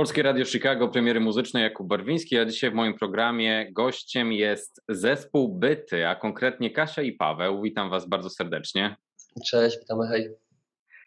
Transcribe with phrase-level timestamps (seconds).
[0.00, 5.58] Polskie Radio Chicago, premiery muzycznej Jakub Barwiński, a dzisiaj w moim programie gościem jest zespół
[5.58, 7.62] Byty, a konkretnie Kasia i Paweł.
[7.62, 8.96] Witam Was bardzo serdecznie.
[9.46, 10.28] Cześć, witamy, hej.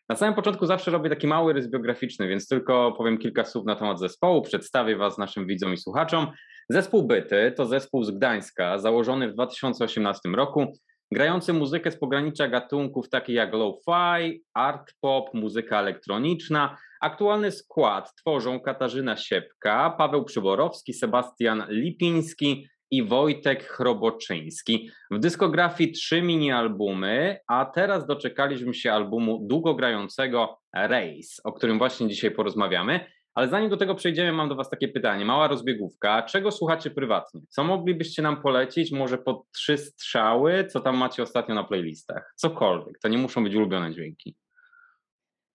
[0.09, 3.75] Na samym początku zawsze robię taki mały rys biograficzny, więc tylko powiem kilka słów na
[3.75, 6.27] temat zespołu, przedstawię Was naszym widzom i słuchaczom.
[6.69, 10.73] Zespół Byty to zespół z Gdańska, założony w 2018 roku,
[11.11, 16.77] grający muzykę z pogranicza gatunków takich jak lo-fi, art pop, muzyka elektroniczna.
[17.03, 24.89] Aktualny skład tworzą Katarzyna Siepka, Paweł Przyborowski, Sebastian Lipiński i Wojtek Chroboczyński.
[25.11, 32.31] W dyskografii trzy mini-albumy, a teraz doczekaliśmy się albumu długogrającego Race, o którym właśnie dzisiaj
[32.31, 33.05] porozmawiamy.
[33.33, 36.21] Ale zanim do tego przejdziemy, mam do Was takie pytanie, mała rozbiegówka.
[36.21, 37.41] Czego słuchacie prywatnie?
[37.49, 38.91] Co moglibyście nam polecić?
[38.91, 40.65] Może po trzy strzały?
[40.65, 42.33] Co tam macie ostatnio na playlistach?
[42.35, 42.99] Cokolwiek.
[42.99, 44.35] To nie muszą być ulubione dźwięki.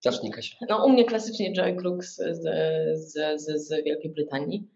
[0.01, 0.57] Zacznij Kasia.
[0.69, 2.43] No u mnie klasycznie Joy Crooks z,
[2.95, 4.69] z, z, z Wielkiej Brytanii.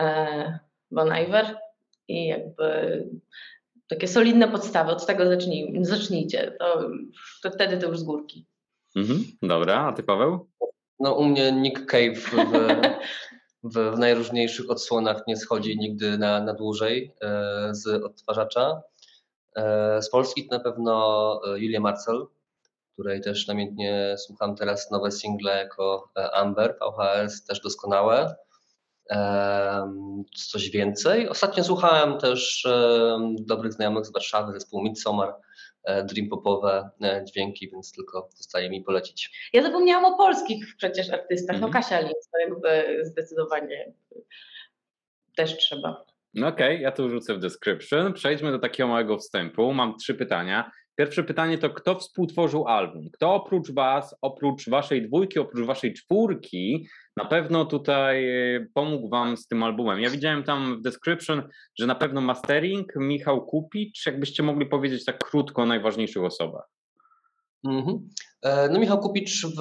[0.00, 0.58] E,
[0.90, 1.58] Bon Iver
[2.08, 3.08] i jakby
[3.86, 4.92] takie solidne podstawy.
[4.92, 6.56] Od tego zacznij, zacznijcie.
[6.58, 6.90] To,
[7.42, 8.46] to wtedy to już z górki.
[8.96, 10.46] Mhm, dobra, a ty Paweł?
[11.00, 12.30] No u mnie Nick Cave w,
[13.64, 18.82] w, w najróżniejszych odsłonach nie schodzi nigdy na, na dłużej e, z odtwarzacza.
[19.56, 22.26] E, z Polski to na pewno e, Julia Marcel,
[22.94, 28.34] której też namiętnie słucham teraz nowe single jako e, Amber, VHS też doskonałe.
[30.34, 31.28] Coś więcej.
[31.28, 32.66] Ostatnio słuchałem też
[33.40, 35.34] dobrych znajomych z Warszawy, zespół Midsommar,
[35.84, 39.50] E, dream popowe e, dźwięki, więc tylko zostaje mi polecić.
[39.52, 41.60] Ja zapomniałam o polskich przecież artystach.
[41.60, 41.72] No mhm.
[41.72, 43.92] Kasia Linz, to jakby zdecydowanie
[45.36, 46.04] też trzeba.
[46.34, 48.12] No okej, okay, ja tu rzucę w description.
[48.12, 49.72] Przejdźmy do takiego małego wstępu.
[49.72, 50.70] Mam trzy pytania.
[50.96, 53.10] Pierwsze pytanie to, kto współtworzył album?
[53.12, 59.36] Kto oprócz Was, oprócz Waszej dwójki, oprócz Waszej czwórki, na pewno tutaj e, pomógł Wam
[59.36, 60.00] z tym albumem?
[60.00, 61.42] Ja widziałem tam w description,
[61.78, 64.06] że na pewno mastering Michał Kupicz.
[64.06, 66.68] Jakbyście mogli powiedzieć tak krótko o najważniejszych osobach?
[67.64, 68.08] Mhm.
[68.44, 69.60] E, no Michał Kupicz w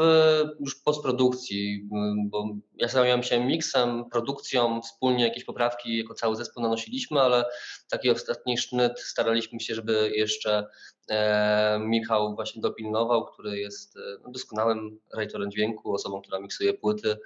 [0.59, 1.89] już postprodukcji,
[2.25, 7.45] bo ja zająłem się miksem, produkcją, wspólnie jakieś poprawki jako cały zespół nanosiliśmy, ale
[7.89, 10.67] taki ostatni sznyt staraliśmy się, żeby jeszcze
[11.09, 17.17] e, Michał właśnie dopilnował, który jest e, no, doskonałym writerem dźwięku, osobą, która miksuje płyty.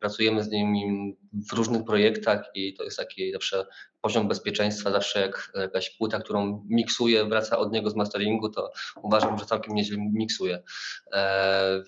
[0.00, 3.66] Pracujemy z nim w różnych projektach i to jest taki zawsze
[4.00, 4.90] poziom bezpieczeństwa.
[4.90, 8.70] Zawsze jak jakaś płyta, którą miksuję, wraca od niego z masteringu, to
[9.02, 10.37] uważam, że całkiem nieźle miksuje.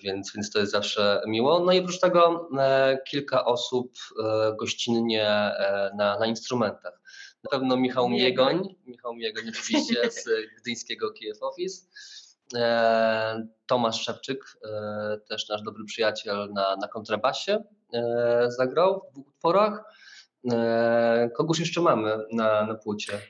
[0.03, 1.59] Więc, więc to jest zawsze miło.
[1.59, 3.91] No i oprócz tego E, kilka osób
[4.23, 7.01] e, gościnnie e, na, na instrumentach.
[7.43, 10.29] Na pewno Michał Miegoń, Michał Miegoń oczywiście z
[10.61, 11.85] gdyńskiego Kiev Office.
[13.65, 14.43] Tomasz Szewczyk,
[15.29, 17.63] też nasz dobry przyjaciel na, na kontrabasie,
[18.47, 19.83] zagrał w dwóch utworach.
[21.37, 23.21] Kogoś jeszcze mamy na, na płycie?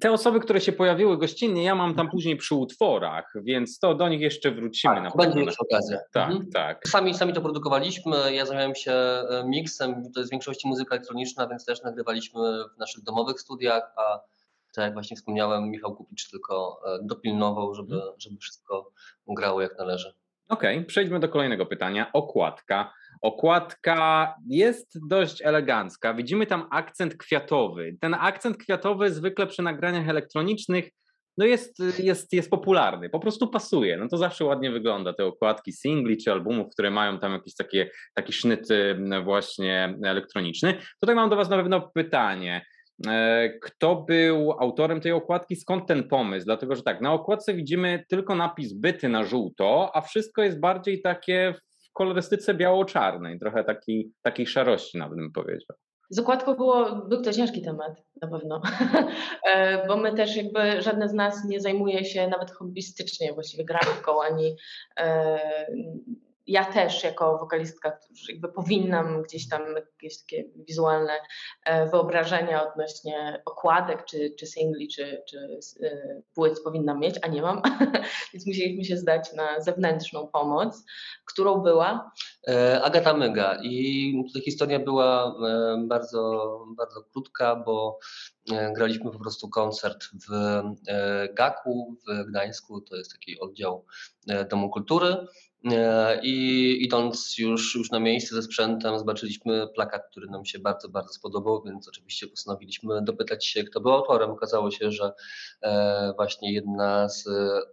[0.00, 4.08] Te osoby, które się pojawiły gościnnie, ja mam tam później przy utworach, więc to do
[4.08, 4.94] nich jeszcze wrócimy.
[4.94, 5.98] Tak, na będzie już okazja.
[6.12, 6.50] Tak, mhm.
[6.50, 6.88] tak.
[6.88, 11.48] Sami, sami to produkowaliśmy, ja zajmowałem się e, miksem, to jest w większości muzyka elektroniczna,
[11.48, 12.40] więc też nagrywaliśmy
[12.76, 14.20] w naszych domowych studiach, a
[14.74, 18.14] tak jak właśnie wspomniałem, Michał Kupicz tylko e, dopilnował, żeby, mhm.
[18.18, 18.90] żeby wszystko
[19.28, 20.14] grało jak należy.
[20.48, 22.12] Okej, okay, przejdźmy do kolejnego pytania.
[22.12, 22.92] Okładka.
[23.22, 26.14] Okładka jest dość elegancka.
[26.14, 27.96] Widzimy tam akcent kwiatowy.
[28.00, 30.90] Ten akcent kwiatowy zwykle przy nagraniach elektronicznych
[31.38, 33.96] no jest, jest, jest popularny, po prostu pasuje.
[33.96, 37.90] No to zawsze ładnie wygląda, te okładki singli czy albumów, które mają tam jakiś takie,
[38.14, 38.68] taki sznyt
[39.24, 40.74] właśnie elektroniczny.
[41.00, 42.66] Tutaj mam do Was na pewno pytanie.
[43.06, 46.46] E, kto był autorem tej okładki, skąd ten pomysł?
[46.46, 51.02] Dlatego, że tak, na okładce widzimy tylko napis byty na żółto, a wszystko jest bardziej
[51.02, 51.54] takie
[51.96, 55.76] kolorystyce biało-czarnej, trochę taki, takiej szarości nawet bym powiedział.
[56.10, 58.62] Z okładką było, był to ciężki temat, na pewno,
[59.52, 64.22] e, bo my też jakby, żadne z nas nie zajmuje się nawet hobbystycznie właściwie grafiką,
[64.22, 64.56] ani
[64.98, 65.38] e,
[66.46, 67.98] ja też jako wokalistka
[68.28, 71.12] jakby powinnam gdzieś tam jakieś takie wizualne
[71.64, 77.42] e, wyobrażenia odnośnie okładek, czy, czy singli, czy, czy e, płyt powinnam mieć, a nie
[77.42, 77.62] mam,
[78.32, 80.84] więc musieliśmy się zdać na zewnętrzną pomoc,
[81.24, 82.12] którą była?
[82.48, 83.58] E, Agata Myga.
[83.62, 85.34] I ta historia była
[85.78, 87.98] bardzo, bardzo krótka, bo
[88.76, 90.60] graliśmy po prostu koncert w
[91.34, 93.84] Gaku w Gdańsku, to jest taki oddział
[94.50, 95.16] Domu Kultury
[96.22, 101.12] I idąc już, już na miejsce ze sprzętem, zobaczyliśmy plakat, który nam się bardzo, bardzo
[101.12, 104.30] spodobał, więc oczywiście postanowiliśmy dopytać się, kto był autorem.
[104.30, 105.12] Okazało się, że
[105.62, 107.28] e, właśnie jedna z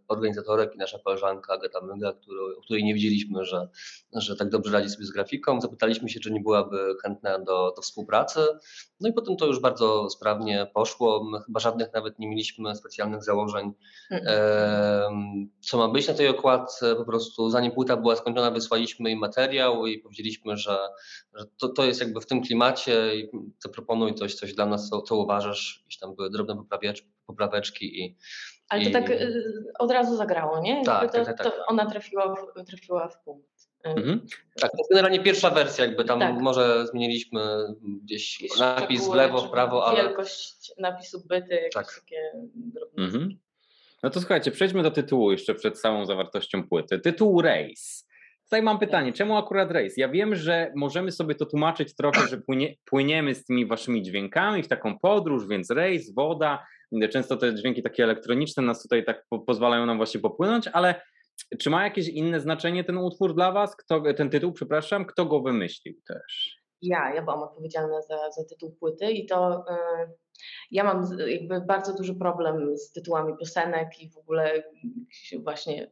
[0.07, 2.09] organizatorek i nasza koleżanka Agata Myga,
[2.57, 3.69] o której nie wiedzieliśmy, że,
[4.13, 5.61] że tak dobrze radzi sobie z grafiką.
[5.61, 8.39] Zapytaliśmy się, czy nie byłaby chętna do, do współpracy.
[8.99, 11.23] No i potem to już bardzo sprawnie poszło.
[11.23, 13.73] My chyba żadnych nawet nie mieliśmy specjalnych założeń,
[15.61, 16.95] co ma być na tej okładce.
[16.95, 20.77] Po prostu zanim płyta była skończona, wysłaliśmy im materiał i powiedzieliśmy, że,
[21.33, 25.01] że to, to jest jakby w tym klimacie i zaproponuj coś, coś dla nas, co,
[25.01, 25.79] co uważasz.
[25.83, 26.63] Jakieś tam były drobne
[27.27, 28.15] popraweczki i
[28.69, 29.43] Ale to I- tak y,
[29.79, 30.69] od razu zagrało, nie?
[30.71, 33.49] Jakby Tak, to, tak, tak, To ona trafiła w, trafiła w punkt.
[33.85, 34.19] Y, Mhm.
[34.61, 36.41] tak, to jest generalnie pierwsza wersja, jakby tam Tak.
[36.41, 37.41] może zmieniliśmy
[38.03, 41.99] gdzieś jakieś napis w lewo, w prawo, ale Wielkość napisu byty, jakieś Tak.
[42.01, 43.03] takie drobne.
[43.05, 43.37] Mhm.
[44.03, 46.99] No to słuchajcie, przejdźmy do tytułu jeszcze przed całą zawartością płyty.
[46.99, 48.03] Tytuł Race.
[48.43, 49.93] Tutaj mam pytanie, czemu akurat Race?
[49.97, 54.63] Ja wiem, że możemy sobie to tłumaczyć trochę, że płynie, płyniemy z tymi waszymi dźwiękami
[54.63, 56.65] w taką podróż, więc Race, woda,
[57.11, 61.01] często te dźwięki takie elektroniczne nas tutaj tak po, pozwalają nam właśnie popłynąć, ale
[61.59, 63.75] czy ma jakieś inne znaczenie ten utwór dla was?
[63.75, 66.62] Kto, ten tytuł, przepraszam, kto go wymyślił też?
[66.83, 70.23] Ja, ja byłam odpowiedzialna za, za tytuł płyty i to y,
[70.71, 74.63] ja mam jakby bardzo duży problem z tytułami piosenek i w ogóle
[75.43, 75.89] właśnie y,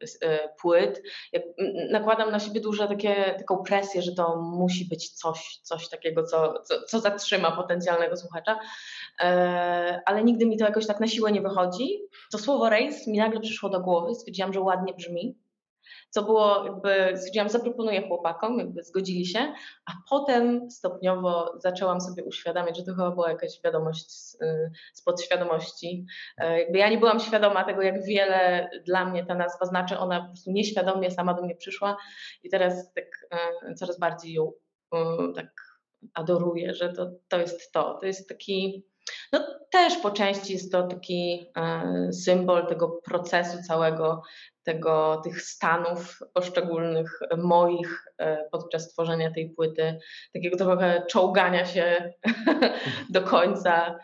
[0.62, 1.02] płyt.
[1.34, 5.90] Jak, y, nakładam na siebie dużo takie, taką presję, że to musi być coś, coś
[5.90, 8.60] takiego, co, co, co zatrzyma potencjalnego słuchacza,
[9.22, 12.00] E, ale nigdy mi to jakoś tak na siłę nie wychodzi.
[12.32, 15.38] To słowo race mi nagle przyszło do głowy, stwierdziłam, że ładnie brzmi.
[16.10, 19.40] Co było jakby, stwierdziłam, zaproponuję chłopakom, jakby zgodzili się,
[19.86, 25.02] a potem stopniowo zaczęłam sobie uświadamiać, że to chyba była jakaś wiadomość z, y, z
[25.04, 26.06] podświadomości.
[26.38, 29.98] E, Jakby ja nie byłam świadoma tego, jak wiele dla mnie ta nazwa znaczy.
[29.98, 31.98] Ona po prostu nieświadomie sama do mnie przyszła
[32.44, 33.06] i teraz tak
[33.70, 34.52] e, coraz bardziej ją
[34.96, 35.52] y, tak
[36.14, 37.98] adoruję, że to, to jest to.
[38.02, 38.86] To jest taki,
[39.34, 39.40] no
[39.72, 44.22] też po części jest to taki e, symbol tego procesu całego,
[44.64, 50.00] tego, tych stanów poszczególnych moich e, podczas tworzenia tej płyty,
[50.34, 52.14] takiego trochę czołgania się
[53.10, 54.00] do końca.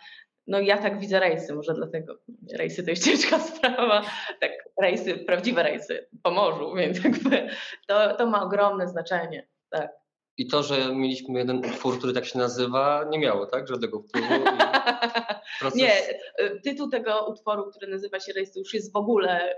[0.47, 2.17] No ja tak widzę rejsy, może dlatego.
[2.53, 4.01] Rejsy to jest ciężka sprawa.
[4.41, 4.51] Tak,
[4.81, 7.49] rejsy, prawdziwe rejsy po morzu, więc jakby
[7.87, 9.47] to, to ma ogromne znaczenie.
[9.69, 10.06] Tak.
[10.37, 14.27] I to, że mieliśmy jeden utwór, który tak się nazywa, nie miało tak żadnego wpływu.
[15.59, 15.79] Proces...
[15.79, 19.55] Nie, y, tytuł tego utworu, który nazywa się Rejs, jest w ogóle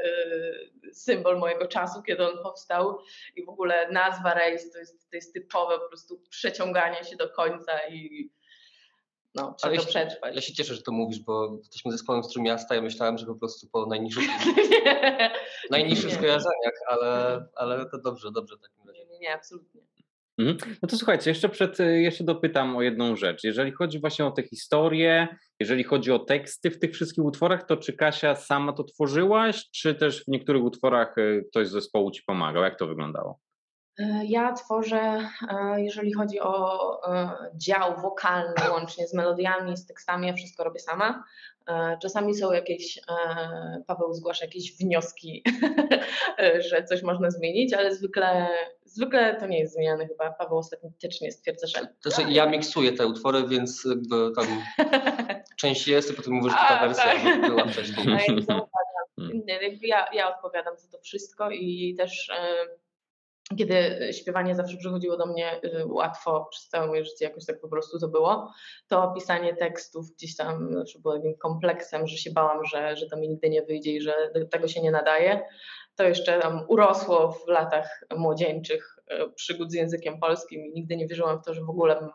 [0.86, 3.00] y, symbol mojego czasu, kiedy on powstał
[3.36, 7.30] i w ogóle nazwa Rejs to jest, to jest typowe po prostu przeciąganie się do
[7.30, 8.30] końca i
[9.36, 10.36] no, trzeba to jeśli- przetrwać.
[10.36, 12.76] Ja się cieszę, że to mówisz, bo jesteśmy zespołem z Trójmiasta.
[12.76, 14.26] Ja myślałem, że po prostu po najniższych,
[15.72, 19.06] najniższych skojarzeniach, ale, ale to dobrze, dobrze w takim razie.
[19.06, 19.82] nie, nie, absolutnie.
[20.40, 20.58] Mhm.
[20.82, 23.44] No to słuchajcie, jeszcze, przed, y, jeszcze dopytam o jedną rzecz.
[23.44, 25.28] Jeżeli chodzi właśnie o te historie,
[25.60, 29.96] jeżeli chodzi o teksty w tych wszystkich utworach, to czy Kasia sama to tworzyłaś, czy
[29.96, 32.64] też w niektórych utworach y, ktoś z zespołu ci pomagał?
[32.64, 33.40] Jak to wyglądało?
[34.00, 36.80] E, Ja tworzę, e, jeżeli chodzi o
[37.14, 41.24] e, dział wokalny, łącznie z melodiami, z tekstami, ja wszystko robię sama.
[42.02, 43.00] Czasami są jakieś,
[43.88, 45.44] Paweł zgłasza jakieś wnioski,
[46.70, 48.48] że coś można zmienić, ale zwykle,
[49.00, 50.32] zwykle to nie jest zmieniane chyba.
[50.32, 54.46] Paweł ostatecznie stwierdza, że To znaczy, ja miksuję te utwory, więc jakby tam
[55.62, 57.42] część jest i potem mówię, że A, ta wersja tak.
[57.42, 58.08] była wcześniej.
[58.08, 58.62] No, ja.
[59.20, 59.42] Mm.
[59.62, 62.68] Jakby ja, ja odpowiadam za to wszystko i też e,
[63.58, 67.68] kiedy śpiewanie zawsze przychodziło do mnie e, łatwo przez całe moje życie, jakoś tak po
[67.68, 68.54] prostu to było,
[68.88, 73.18] to pisanie tekstów gdzieś tam zawsze było takim kompleksem, że się bałam, że, że to
[73.18, 75.42] mi nigdy nie wyjdzie i że do tego się nie nadaje.
[76.00, 81.08] To jeszcze tam urosło w latach młodzieńczych e, przygód z językiem polskim i nigdy nie
[81.08, 82.10] wierzyłam w to, że w ogóle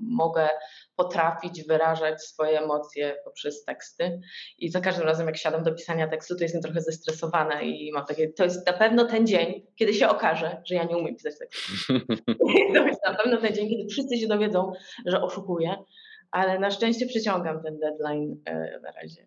[0.00, 0.48] mogę
[0.96, 4.20] potrafić wyrażać swoje emocje poprzez teksty.
[4.58, 8.06] I za każdym razem, jak siadam do pisania tekstu, to jestem trochę zestresowana i mam
[8.06, 11.38] takie, to jest na pewno ten dzień, kiedy się okaże, że ja nie umiem pisać
[11.38, 11.92] tekstu.
[12.74, 14.72] to jest na pewno ten dzień, kiedy wszyscy się dowiedzą,
[15.06, 15.76] że oszukuję,
[16.30, 19.26] ale na szczęście przeciągam ten deadline e, na razie.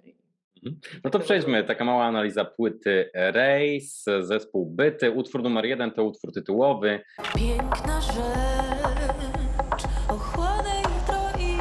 [1.03, 5.11] No to przejdźmy, taka mała analiza płyty Race, zespół Byty.
[5.11, 6.99] Utwór numer jeden to utwór tytułowy.
[7.35, 11.55] Piękna rzecz, ochłonę jutro i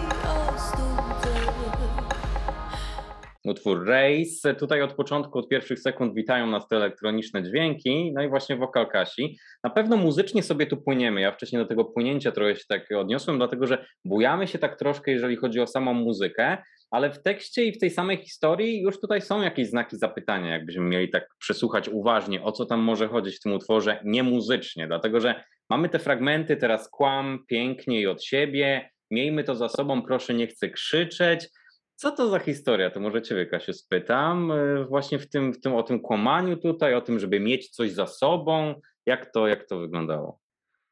[3.45, 4.55] utwór Race.
[4.55, 8.87] Tutaj od początku, od pierwszych sekund witają nas te elektroniczne dźwięki, no i właśnie wokal
[8.87, 9.39] Kasi.
[9.65, 11.21] Na pewno muzycznie sobie tu płyniemy.
[11.21, 15.13] Ja wcześniej do tego płynięcia trochę się tak odniosłem, dlatego że bujamy się tak troszkę,
[15.13, 16.59] jeżeli chodzi o samą muzykę,
[16.95, 20.85] ale w tekście i w tej samej historii już tutaj są jakieś znaki zapytania, jakbyśmy
[20.85, 25.21] mieli tak przesłuchać uważnie, o co tam może chodzić w tym utworze, nie muzycznie, dlatego
[25.21, 30.35] że mamy te fragmenty, teraz kłam pięknie i od siebie, miejmy to za sobą, proszę
[30.35, 31.49] nie chcę krzyczeć.
[31.97, 32.91] Co to za historia?
[32.91, 34.53] To może Ciebie, Kasiu, spytam.
[34.53, 37.93] E, właśnie w tym, w tym, o tym kłamaniu tutaj, o tym, żeby mieć coś
[37.93, 38.81] za sobą.
[39.07, 40.44] Jak to, jak to wyglądało?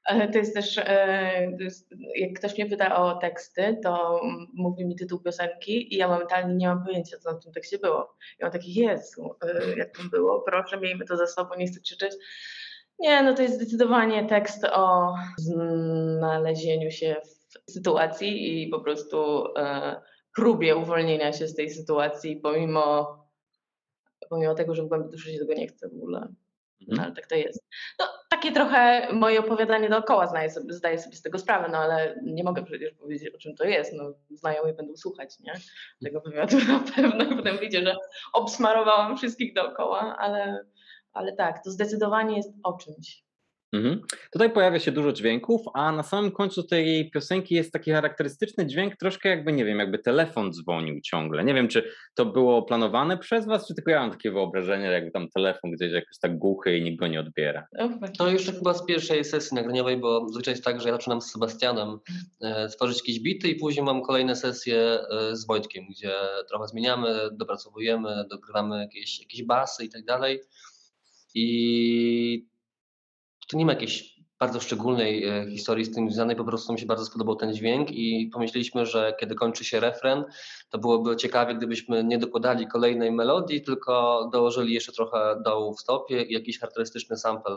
[0.09, 4.21] To jest też, e, to jest, jak ktoś mnie pyta o teksty, to
[4.55, 8.17] mówi mi tytuł piosenki i ja momentalnie nie mam pojęcia, co w tym tekście było.
[8.39, 11.81] Ja mam taki, Jezu, e, jak to było, proszę, miejmy to za sobą, nie chcę
[11.81, 12.13] krzyczeć.
[12.99, 17.17] Nie, no to jest zdecydowanie tekst o znalezieniu się
[17.67, 20.01] w sytuacji i po prostu e,
[20.35, 23.17] próbie uwolnienia się z tej sytuacji, pomimo,
[24.29, 26.29] pomimo tego, że w głębi duszy się tego nie chce w ogóle.
[26.89, 27.65] No, ale tak to jest.
[27.99, 32.21] No, takie trochę moje opowiadanie dookoła zdaję sobie, zdaję sobie z tego sprawę, no ale
[32.23, 33.93] nie mogę przecież powiedzieć, o czym to jest.
[33.93, 35.53] No, znajomi będą słuchać nie?
[36.05, 37.97] tego wywiadu na pewno i potem widzicie, że
[38.33, 40.67] obsmarowałam wszystkich dookoła, ale,
[41.13, 43.25] ale tak, to zdecydowanie jest o czymś.
[43.73, 44.01] Mhm.
[44.33, 48.97] Tutaj pojawia się dużo dźwięków, a na samym końcu tej piosenki jest taki charakterystyczny dźwięk,
[48.97, 51.45] troszkę jakby, nie wiem, jakby telefon dzwonił ciągle.
[51.45, 55.11] Nie wiem, czy to było planowane przez was, czy tylko ja mam takie wyobrażenie, jakby
[55.11, 57.67] tam telefon gdzieś jakoś tak głuchy i nikt go nie odbiera.
[58.19, 61.33] To jeszcze chyba z pierwszej sesji nagraniowej, bo zwyczaj jest tak, że ja zaczynam z
[61.33, 61.99] Sebastianem
[62.41, 66.13] e, tworzyć jakieś bity i później mam kolejne sesje e, z Wojtkiem, gdzie
[66.49, 70.41] trochę zmieniamy, dopracowujemy, dogrywamy jakieś, jakieś basy i tak dalej.
[71.35, 72.52] I
[73.53, 76.87] tu nie ma jakiejś bardzo szczególnej e, historii z tym związanej, po prostu mi się
[76.87, 80.25] bardzo spodobał ten dźwięk i pomyśleliśmy, że kiedy kończy się refren,
[80.71, 86.23] to byłoby ciekawie, gdybyśmy nie dokładali kolejnej melodii, tylko dołożyli jeszcze trochę dołu w stopie
[86.23, 87.57] i jakiś charakterystyczny sample,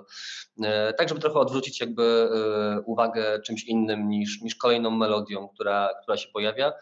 [0.63, 5.89] e, tak żeby trochę odwrócić jakby e, uwagę czymś innym niż, niż kolejną melodią, która,
[6.01, 6.73] która się pojawia.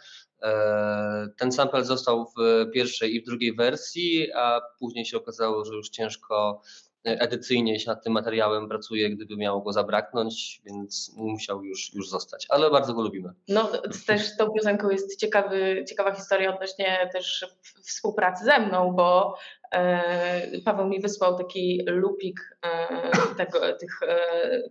[1.38, 5.90] Ten sample został w pierwszej i w drugiej wersji, a później się okazało, że już
[5.90, 6.62] ciężko
[7.04, 12.46] edycyjnie się nad tym materiałem pracuje, gdyby miało go zabraknąć, więc musiał już, już zostać,
[12.50, 13.34] ale bardzo go lubimy.
[13.48, 13.72] No
[14.08, 17.46] też z tą piosenką jest ciekawy, ciekawa historia odnośnie też
[17.84, 19.38] współpracy ze mną, bo
[19.72, 24.62] e, Paweł mi wysłał taki lupik e, tego, tych e,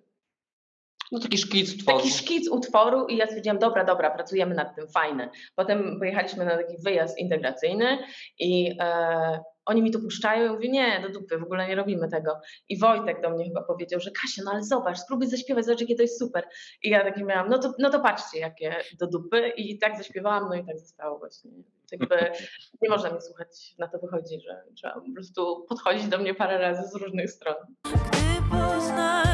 [1.13, 1.99] no taki szkic utworu.
[1.99, 5.31] Taki szkic utworu i ja stwierdziłam, dobra, dobra, pracujemy nad tym, fajne.
[5.55, 7.99] Potem pojechaliśmy na taki wyjazd integracyjny
[8.39, 12.09] i e, oni mi to puszczają i mówię, nie, do dupy, w ogóle nie robimy
[12.09, 12.41] tego.
[12.69, 15.97] I Wojtek do mnie chyba powiedział, że Kasia, no ale zobacz, spróbuj zaśpiewać, zobacz jakie
[15.97, 16.45] to jest super.
[16.83, 20.49] I ja takie miałam, no to, no to patrzcie, jakie do dupy i tak zaśpiewałam,
[20.49, 21.51] no i tak zostało właśnie.
[21.93, 22.17] Jakby
[22.83, 26.59] nie można mnie słuchać, na to wychodzi, że trzeba po prostu podchodzić do mnie parę
[26.59, 27.55] razy z różnych stron.
[27.85, 29.32] Gdy poznaj,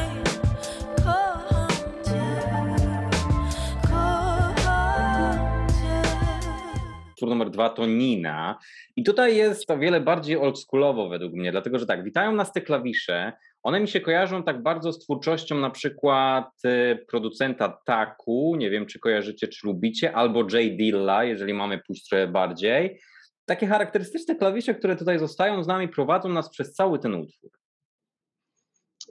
[7.19, 8.59] Utwór numer dwa to Nina.
[8.97, 12.61] I tutaj jest o wiele bardziej oldschoolowo według mnie, dlatego że tak, witają nas te
[12.61, 13.33] klawisze.
[13.63, 18.87] One mi się kojarzą tak bardzo z twórczością na przykład y, producenta Taku, nie wiem
[18.87, 20.51] czy kojarzycie, czy lubicie, albo J.
[20.53, 23.01] Dilla, jeżeli mamy pójść trochę bardziej.
[23.47, 27.51] Takie charakterystyczne klawisze, które tutaj zostają z nami, prowadzą nas przez cały ten utwór.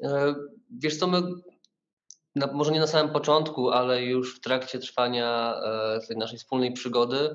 [0.04, 0.36] E,
[0.80, 1.22] Wiesz co, my
[2.36, 6.74] na, może nie na samym początku, ale już w trakcie trwania e, tej naszej wspólnej
[6.74, 7.30] przygody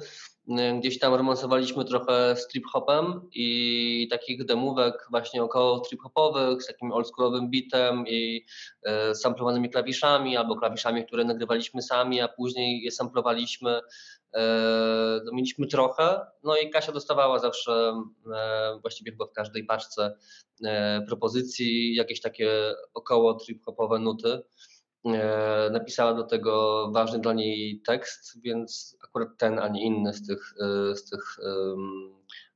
[0.79, 7.51] gdzieś tam romansowaliśmy trochę z trip-hopem i takich demówek właśnie około trip-hopowych z takim oldschoolowym
[7.51, 8.47] beatem i
[8.83, 13.81] e, samplowanymi klawiszami albo klawiszami, które nagrywaliśmy sami, a później je samplowaliśmy.
[14.35, 18.03] E, no, mieliśmy trochę, no i Kasia dostawała zawsze
[18.81, 20.19] właściwie chyba w każdej paczce
[21.07, 24.43] propozycji jakieś takie około trip-hopowe nuty.
[25.07, 30.27] E, napisała do tego ważny dla niej tekst, więc akurat ten, a nie inny z
[30.27, 31.39] tych, e, z tych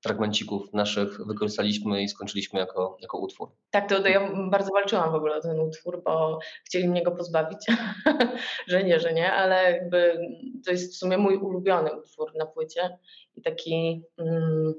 [0.03, 3.51] fragmencików naszych wykorzystaliśmy i skończyliśmy jako, jako utwór.
[3.71, 7.11] Tak, to, to ja bardzo walczyłam w ogóle o ten utwór, bo chcieli mnie go
[7.11, 7.59] pozbawić,
[8.69, 10.19] że nie, że nie, ale jakby
[10.65, 12.99] to jest w sumie mój ulubiony utwór na płycie
[13.37, 14.75] i taki mm,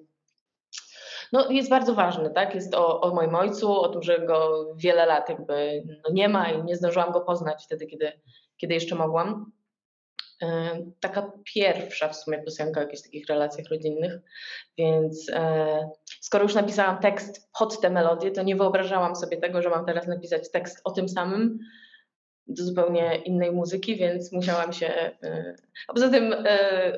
[1.34, 2.56] no jest bardzo ważny, tak?
[2.56, 6.50] Jest o, o moim ojcu, o tym, że go wiele lat jakby no nie ma
[6.52, 8.12] i nie zdążyłam go poznać wtedy, kiedy,
[8.58, 9.52] kiedy jeszcze mogłam.
[10.42, 10.48] E,
[11.00, 14.14] Taka pierwsza w sumie piosenka o jakichś takich relacjach rodzinnych,
[14.78, 15.90] więc e,
[16.22, 20.08] skoro już napisałam tekst pod tę melodię, to nie wyobrażałam sobie tego, że mam teraz
[20.08, 21.60] napisać tekst o tym samym
[22.48, 24.88] do zupełnie innej muzyki, więc musiałam się.
[25.24, 25.56] e,
[25.88, 26.98] A poza tym e,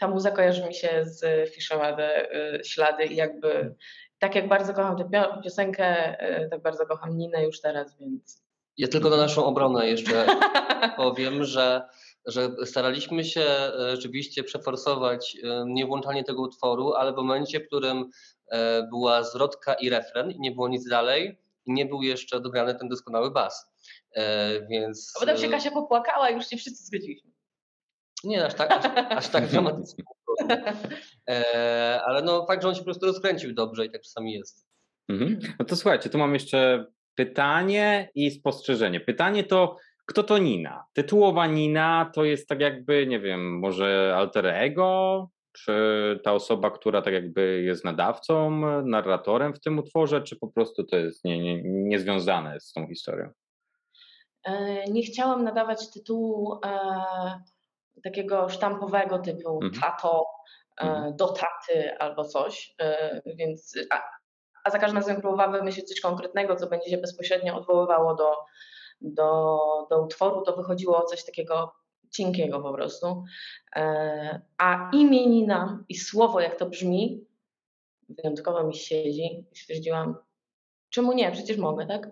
[0.00, 2.28] ta muza kojarzy mi się z Fiszemadę
[2.64, 3.74] ślady i jakby
[4.18, 8.42] tak jak bardzo kocham tę pio- piosenkę, y, tak bardzo kocham Ninę już teraz, więc
[8.78, 10.26] Ja tylko na naszą obronę jeszcze
[10.96, 11.82] powiem, że,
[12.26, 17.66] że staraliśmy się e, rzeczywiście przeforsować e, nie włączanie tego utworu, ale w momencie, w
[17.66, 18.10] którym
[18.50, 22.88] e, była zwrotka i refren i nie było nic dalej, nie był jeszcze dograny ten
[22.88, 23.72] doskonały bas.
[24.14, 27.31] E, Więc A potem się e, Kasia popłakała i już się wszyscy zgodziliśmy.
[28.24, 30.04] Nie aż tak, aż, aż tak dramatycznie.
[31.30, 34.66] E, Ale no fakt, że on się po prostu rozkręcił dobrze i tak czasami jest.
[35.08, 35.38] Mhm.
[35.58, 39.00] No to słuchajcie, tu mam jeszcze pytanie i spostrzeżenie.
[39.00, 39.76] Pytanie to,
[40.06, 40.84] kto to Nina?
[40.92, 45.28] Tytułowa Nina to jest tak jakby, nie wiem, może alter ego?
[45.52, 45.72] Czy
[46.24, 48.50] ta osoba, która tak jakby jest nadawcą,
[48.84, 53.30] narratorem w tym utworze, czy po prostu to jest nie, nie, niezwiązane z tą historią?
[54.44, 56.80] E, Nie chciałam nadawać tytułu e,
[58.04, 59.82] takiego sztampowego typu Mhm.
[59.82, 60.26] tato,
[60.80, 61.16] e, Mhm.
[61.16, 64.02] do taty albo coś, e, więc a,
[64.64, 68.32] a za każdym razem próbowałam wymyślić coś konkretnego, co będzie się bezpośrednio odwoływało do,
[69.00, 69.58] do,
[69.90, 71.72] do utworu, to wychodziło coś takiego
[72.10, 73.24] cienkiego po prostu.
[73.76, 77.26] E, A imienina i słowo, jak to brzmi,
[78.08, 80.16] wyjątkowo mi siedzi i stwierdziłam,
[80.90, 82.08] czemu nie, przecież mogę, tak?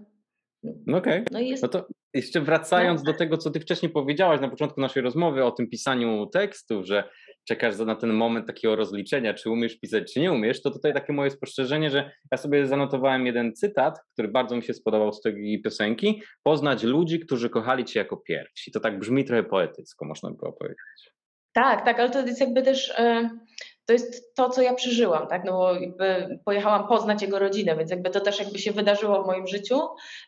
[0.62, 1.24] No okej.
[1.30, 1.84] No i jest No to
[2.14, 6.26] jeszcze wracając do tego, co ty wcześniej powiedziałaś na początku naszej rozmowy o tym pisaniu
[6.26, 7.04] tekstów, że
[7.48, 11.12] czekasz na ten moment takiego rozliczenia, czy umiesz pisać, czy nie umiesz, to tutaj takie
[11.12, 15.62] moje spostrzeżenie, że ja sobie zanotowałem jeden cytat, który bardzo mi się spodobał z tej
[15.64, 16.22] piosenki.
[16.42, 18.72] Poznać ludzi, którzy kochali cię jako pierwsi.
[18.72, 21.12] To tak brzmi trochę poetycko, można było powiedzieć.
[21.52, 23.30] Tak, tak, ale to jest jakby też e,
[23.86, 25.44] to jest to, co ja przeżyłam, tak?
[25.44, 29.26] No bo jakby pojechałam poznać jego rodzinę, więc jakby to też jakby się wydarzyło w
[29.26, 29.80] moim życiu,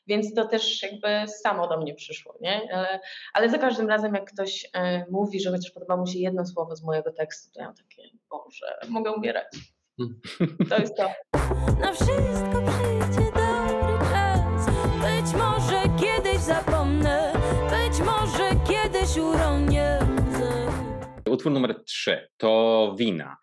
[0.06, 2.68] więc to też jakby samo do mnie przyszło, nie?
[2.74, 3.00] Ale,
[3.34, 6.76] ale za każdym razem, jak ktoś e, mówi, że chociaż podoba mu się jedno słowo
[6.76, 9.46] z mojego tekstu, to ja mam takie, Boże, mogę umierać.
[9.96, 10.20] Hmm.
[10.68, 11.10] To jest to.
[11.80, 14.66] Na wszystko przyjdzie dobry czas.
[15.02, 17.32] Być może kiedyś zapomnę,
[17.70, 19.81] być może kiedyś uronię.
[21.32, 23.36] Utwór numer 3 to Wina.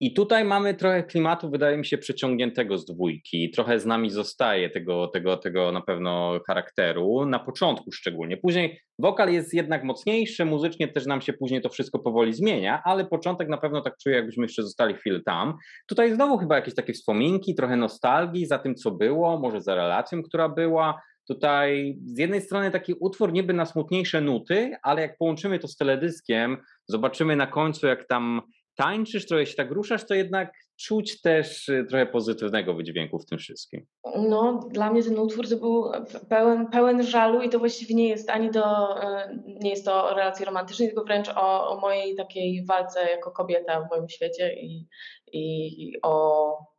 [0.00, 3.50] I tutaj mamy trochę klimatu, wydaje mi się, przeciągniętego z dwójki.
[3.50, 8.36] Trochę z nami zostaje tego, tego, tego na pewno charakteru, na początku szczególnie.
[8.36, 13.04] Później wokal jest jednak mocniejszy, muzycznie też nam się później to wszystko powoli zmienia, ale
[13.04, 15.54] początek na pewno tak czuję, jakbyśmy jeszcze zostali chwilę tam.
[15.88, 20.22] Tutaj znowu chyba jakieś takie wspominki, trochę nostalgii za tym, co było, może za relacją,
[20.22, 21.00] która była.
[21.28, 25.76] Tutaj z jednej strony taki utwór niby na smutniejsze nuty, ale jak połączymy to z
[25.76, 28.42] teledyskiem, zobaczymy na końcu, jak tam
[28.78, 33.38] tańczysz, trochę się tak ruszasz, to jednak czuć też y, trochę pozytywnego wydźwięku w tym
[33.38, 33.86] wszystkim.
[34.16, 35.84] No, dla mnie ten utwór to był
[36.28, 38.64] pełen, pełen żalu i to właściwie nie jest ani do,
[39.02, 43.30] e, nie jest to o relacji romantycznej, tylko wręcz o, o mojej takiej walce jako
[43.30, 44.86] kobieta w moim świecie i,
[45.32, 46.77] i o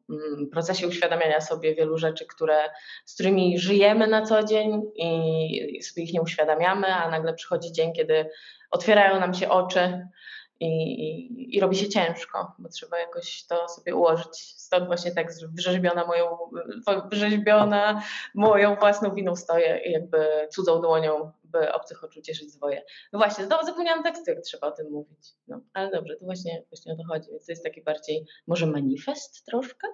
[0.51, 2.57] procesie uświadamiania sobie wielu rzeczy, które,
[3.05, 7.93] z którymi żyjemy na co dzień i sobie ich nie uświadamiamy, a nagle przychodzi dzień,
[7.93, 8.29] kiedy
[8.71, 10.07] otwierają nam się oczy
[10.59, 14.37] i, i, robi się ciężko, bo trzeba jakoś to sobie ułożyć.
[14.57, 16.37] Stąd właśnie tak wyrzeźbiona moją,
[17.11, 18.03] wyrzeźbiona
[18.35, 22.83] moją własną winą stoję i jakby cudzą dłonią, by obcych oczu cieszyć zwoje.
[23.13, 25.27] No właśnie, znowu zapomniałam tekstu, jak trzeba o tym mówić.
[25.47, 27.31] No, ale dobrze, to właśnie, właśnie o to chodzi.
[27.31, 29.87] Więc to jest taki bardziej, może manifest troszkę?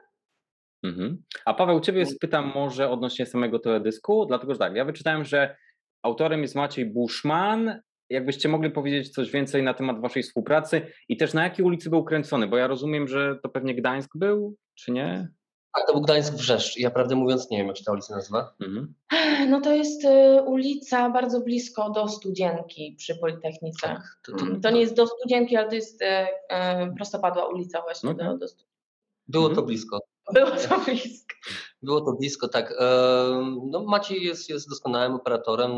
[0.83, 1.23] Mhm.
[1.45, 5.57] A Paweł, ciebie spytam może odnośnie samego teledysku, dlatego że tak, ja wyczytałem, że
[6.01, 7.81] autorem jest Maciej Buszman.
[8.09, 12.03] Jakbyście mogli powiedzieć coś więcej na temat waszej współpracy i też na jakiej ulicy był
[12.03, 15.27] kręcony, bo ja rozumiem, że to pewnie Gdańsk był, czy nie?
[15.75, 16.77] Tak, to był Gdańsk Wrzeszcz.
[16.79, 18.53] Ja prawdę mówiąc nie wiem, jak się ta ulica nazywa.
[18.61, 18.93] Mhm.
[19.49, 23.87] No to jest y, ulica bardzo blisko do Studzienki przy Politechnice.
[23.87, 27.81] Tak, to, to, To nie jest do Studzienki, ale to jest y, y, prostopadła ulica
[27.81, 28.27] właśnie Okej.
[28.27, 28.65] do, do Stu-
[29.27, 29.67] Było to Mhm.
[29.67, 29.99] blisko.
[30.33, 31.35] Było to blisko.
[31.81, 32.71] Było to blisko, tak.
[32.79, 35.71] Em, No, Maciej jest, jest doskonałym operatorem,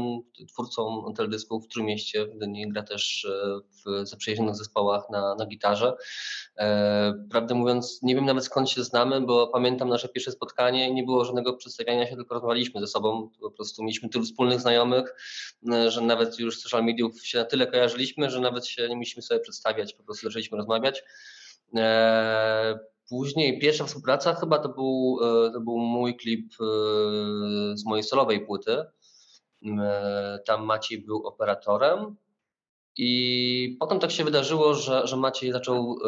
[0.48, 2.26] twórcą teledysków w Trójmieście.
[2.26, 5.94] W Gdyni gra też e, w zaprzyjaźnionych zespołach na, na gitarze.
[6.58, 10.94] E, Prawdę mówiąc, nie wiem nawet skąd się znamy, bo pamiętam nasze pierwsze spotkanie i
[10.94, 13.30] nie było żadnego przedstawiania się, tylko rozmawialiśmy ze sobą.
[13.42, 15.16] Po prostu mieliśmy tylu wspólnych znajomych,
[15.72, 18.96] e, że nawet już z social mediów się na tyle kojarzyliśmy, że nawet się nie
[18.96, 21.04] musieliśmy sobie przedstawiać, po prostu zaczęliśmy rozmawiać.
[23.10, 26.66] Później pierwsza współpraca chyba to był, e, to był mój klip e,
[27.78, 28.84] z mojej solowej płyty.
[29.66, 32.16] E, Tam Maciej był operatorem
[32.98, 36.00] i potem tak się wydarzyło, że, że Maciej zaczął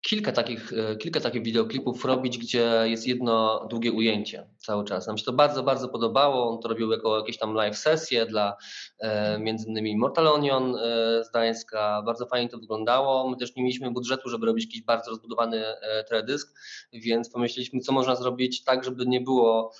[0.00, 5.06] kilka takich, e, kilka takich wideoklipów robić, gdzie jest jedno długie ujęcie cały czas.
[5.06, 6.50] Nam się to bardzo, bardzo podobało.
[6.50, 8.56] On to robił jako jakieś tam live sesje dla
[8.98, 12.02] e, między innymi Mortal Onion e, z Gdańska.
[12.06, 13.30] Bardzo fajnie to wyglądało.
[13.30, 16.58] My też nie mieliśmy budżetu, żeby robić jakiś bardzo rozbudowany e, teledysk,
[16.92, 19.72] więc pomyśleliśmy, co można zrobić tak, żeby nie było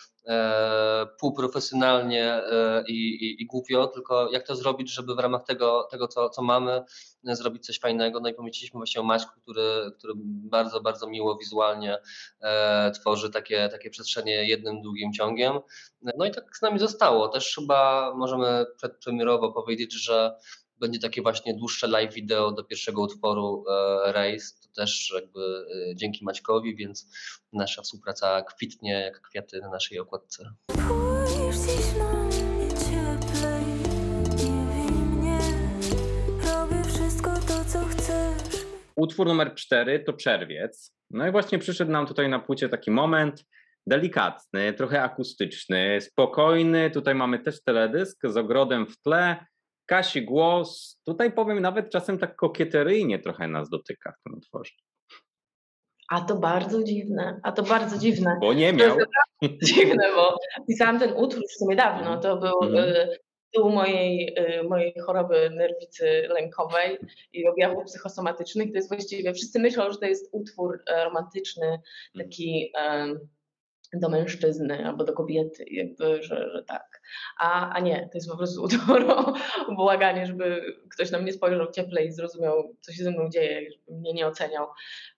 [1.21, 6.09] półprofesjonalnie e, i, i, i głupio, tylko jak to zrobić, żeby w ramach tego, tego
[6.09, 6.83] co, co mamy,
[7.29, 8.21] e, zrobić coś fajnego.
[8.21, 11.99] No i pomyśleliśmy właśnie o Maćku, który, który bardzo, bardzo miło wizualnie
[12.41, 15.59] e, tworzy takie, takie przestrzenie jednym długim ciągiem.
[16.03, 17.29] No i tak z nami zostało.
[17.29, 20.39] Też chyba możemy przedpremierowo powiedzieć, że
[20.81, 24.47] będzie takie właśnie dłuższe live wideo do pierwszego utworu e, Race.
[24.63, 27.07] To też jakby e, dzięki Maćkowi, więc
[27.53, 30.55] nasza współpraca kwitnie jak kwiaty na naszej okładce.
[30.73, 33.65] Spójrz dziś na mnie cieplej,
[34.37, 35.39] nie bij mnie,
[36.45, 38.63] robię wszystko to, co chcesz.
[38.97, 40.95] Utwór numer cztery to Czerwiec.
[41.11, 43.45] No i właśnie przyszedł nam tutaj na płycie taki moment
[43.87, 46.91] delikatny, trochę akustyczny, spokojny.
[46.91, 49.47] Tutaj mamy też teledysk z ogrodem w tle.
[49.89, 51.01] Kasi głos.
[51.07, 54.73] Tutaj powiem nawet czasem tak kokieteryjnie trochę nas dotyka w tym utworze.
[56.11, 58.39] A to bardzo dziwne, a to bardzo dziwne.
[58.41, 58.97] Bo nie To miał.
[59.63, 60.37] dziwne, bo
[60.69, 62.21] pisałam ten utwór w sumie dawno.
[62.21, 62.89] To był Mhm.
[62.89, 63.19] y,
[63.53, 66.99] tytuł mojej, y, mojej choroby nerwicy lękowej
[67.33, 68.71] i objawów psychosomatycznych.
[68.71, 71.79] To jest właściwie, wszyscy myślą, że to jest utwór e, romantyczny,
[72.19, 73.19] taki em,
[73.93, 77.01] do mężczyzny albo do kobiety, jakby, że, że tak.
[77.41, 79.35] A, a nie, to jest po prostu utwór o,
[79.69, 83.71] o błaganie, żeby ktoś na mnie spojrzał cieplej i zrozumiał, co się ze mną dzieje,
[83.71, 84.67] żeby mnie nie oceniał.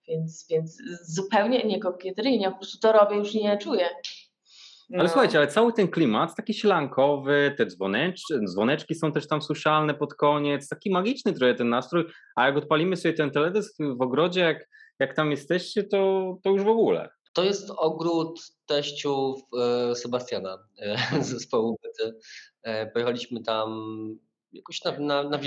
[0.08, 3.86] Więc, więc zupełnie nie kokieteryjnie, po prostu to robię, już nie czuję.
[4.94, 5.08] Ale No.
[5.08, 10.14] słuchajcie, ale cały ten klimat taki ślankowy, te dzwonecz, dzwoneczki są też tam słyszalne pod
[10.14, 12.04] koniec, taki magiczny trochę ten nastrój,
[12.36, 16.62] a jak odpalimy sobie ten teledysk w ogrodzie, jak, jak tam jesteście, to, to już
[16.62, 17.08] w ogóle.
[17.32, 19.40] To jest ogród teściów
[19.90, 22.18] e, Sebastiana e, z zespołu Byty.
[22.62, 23.70] E, Pojechaliśmy tam
[24.52, 25.38] jakoś na, na, na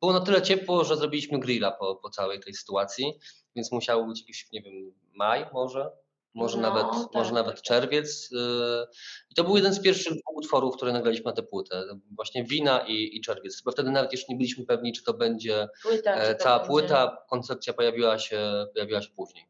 [0.00, 3.12] było na tyle ciepło, że zrobiliśmy grilla po, po całej tej sytuacji,
[3.56, 5.90] więc musiał być jakiś, nie wiem, maj może,
[6.34, 8.30] może, No, nawet, tak, może nawet czerwiec.
[8.32, 8.86] e,
[9.30, 11.82] I to był jeden z pierwszych dwóch utworów, które nagraliśmy na tę płytę.
[12.16, 13.62] Właśnie Wina i, i Czerwiec.
[13.62, 16.58] Bo wtedy nawet jeszcze nie byliśmy pewni, czy to będzie Płyta, e, czy to cała
[16.58, 17.18] będzie- płyta.
[17.30, 19.44] Koncepcja pojawiła się, pojawiła się później.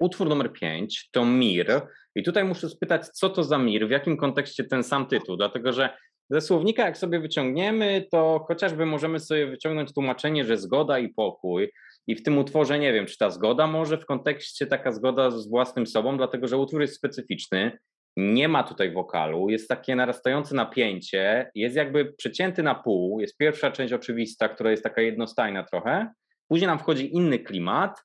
[0.00, 1.80] Utwór numer 5 to Mir.
[2.14, 5.72] I tutaj muszę spytać, co to za Mir, w jakim kontekście ten sam tytuł, dlatego
[5.72, 5.96] że
[6.30, 11.72] ze słownika, jak sobie wyciągniemy, to chociażby możemy sobie wyciągnąć tłumaczenie, że zgoda i pokój.
[12.06, 15.48] I w tym utworze nie wiem, czy ta zgoda może w kontekście taka zgoda z
[15.48, 17.78] własnym sobą, dlatego że utwór jest specyficzny.
[18.16, 23.20] Nie ma tutaj wokalu, jest takie narastające napięcie, jest jakby przecięty na pół.
[23.20, 26.10] Jest pierwsza część oczywista, która jest taka jednostajna trochę.
[26.48, 28.02] Później nam wchodzi inny klimat,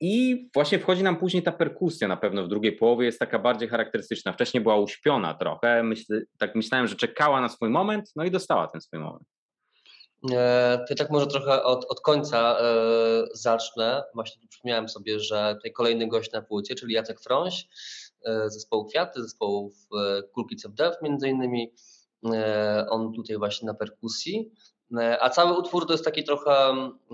[0.00, 3.68] i właśnie wchodzi nam później ta perkusja na pewno w drugiej połowie, jest taka bardziej
[3.68, 4.32] charakterystyczna.
[4.32, 8.66] Wcześniej była uśpiona trochę, myśl, tak myślałem, że czekała na swój moment, no i dostała
[8.66, 9.24] ten swój moment.
[10.32, 12.64] E, To tak może trochę od, od końca e,
[13.32, 14.02] zacznę.
[14.14, 17.68] Właśnie przypomniałem sobie, że tutaj kolejny gość na płycie, czyli Jacek Frąś,
[18.24, 19.20] e, zespołu Kwiaty,
[20.34, 21.74] Cool Kids of Death między innymi.
[22.90, 24.52] On tutaj właśnie na perkusji.
[24.98, 26.52] E, A cały utwór to jest taki trochę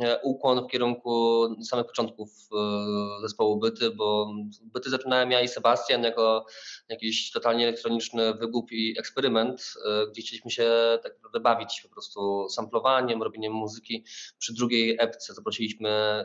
[0.02, 6.02] e, ukłon w kierunku samych początków e, zespołu Byty, bo Byty zaczynałem ja i Sebastian
[6.02, 6.46] jako
[6.88, 9.74] jakiś totalnie elektroniczny wygłup i eksperyment,
[10.10, 14.04] gdzie chcieliśmy się tak naprawdę bawić po prostu samplowaniem, robieniem muzyki.
[14.38, 16.24] Przy drugiej epce zaprosiliśmy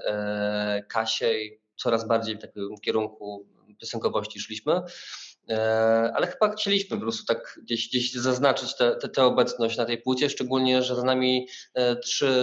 [0.88, 3.48] Kasię i coraz bardziej w takim kierunku
[3.80, 4.82] piosenkowości szliśmy.
[5.50, 8.76] E, Ale chyba chcieliśmy po prostu tak gdzieś, gdzieś zaznaczyć
[9.14, 12.34] tę obecność na tej płycie, szczególnie, że za nami e, trzy,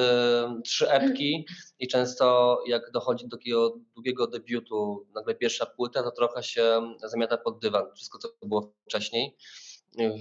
[0.64, 1.46] trzy epki
[1.78, 7.37] i często jak dochodzi do takiego długiego debiutu, nagle pierwsza płyta, to trochę się zamiata
[7.37, 9.37] pod dywan, wszystko co było wcześniej.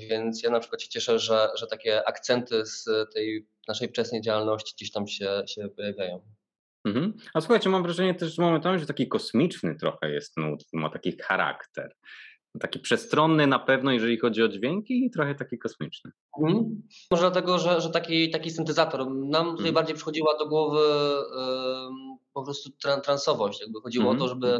[0.09, 4.73] Więc ja na przykład się cieszę, że, że takie akcenty z tej naszej wczesnej działalności
[4.75, 6.21] gdzieś tam się, się pojawiają.
[6.85, 7.13] Mhm.
[7.33, 11.95] A słuchajcie, mam wrażenie też momentami, że taki kosmiczny trochę jest utwór, ma taki charakter.
[12.59, 16.11] Taki przestronny na pewno, jeżeli chodzi o dźwięki i trochę taki kosmiczny.
[16.43, 16.81] Mhm.
[17.11, 18.99] Może dlatego, że, że taki, taki syntezator.
[19.11, 19.73] Nam tutaj Mhm.
[19.73, 20.79] bardziej przychodziła do głowy
[22.33, 23.61] po prostu tran- transowość.
[23.61, 24.17] Jakby chodziło Mhm.
[24.21, 24.57] o to, żeby,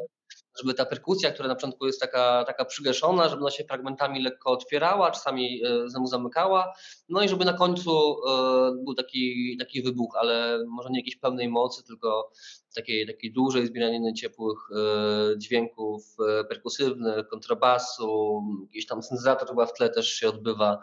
[0.60, 4.52] żeby ta perkusja, która na początku jest taka, taka przygaszona, żeby ona się fragmentami lekko
[4.52, 6.74] otwierała, czasami znowu zamykała,
[7.10, 7.92] no i żeby na końcu
[8.30, 12.32] e, był taki, taki wybuch, ale może nie jakiejś pełnej mocy, tylko
[12.78, 16.16] takiej, takiej dużej zbieraniny ciepłych e, dźwięków
[16.50, 20.80] perkusywnych, kontrabasu, jakiś tam syntezator chyba w tle też się odbywa,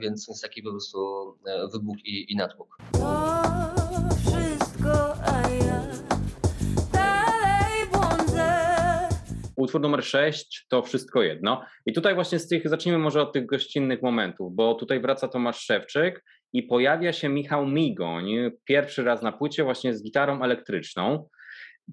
[0.00, 0.98] więc jest taki po prostu
[1.72, 2.78] wybuch i, i natłok.
[2.92, 3.00] To
[4.16, 5.82] wszystko, a ja
[6.92, 8.68] dalej błądzę.
[9.56, 11.62] Utwór numer 6 to wszystko jedno.
[11.86, 15.60] I tutaj właśnie z tych, zacznijmy może od tych gościnnych momentów, bo tutaj wraca Tomasz
[15.60, 18.26] Szewczyk i pojawia się Michał Migoń,
[18.64, 21.28] pierwszy raz na płycie właśnie z gitarą elektryczną.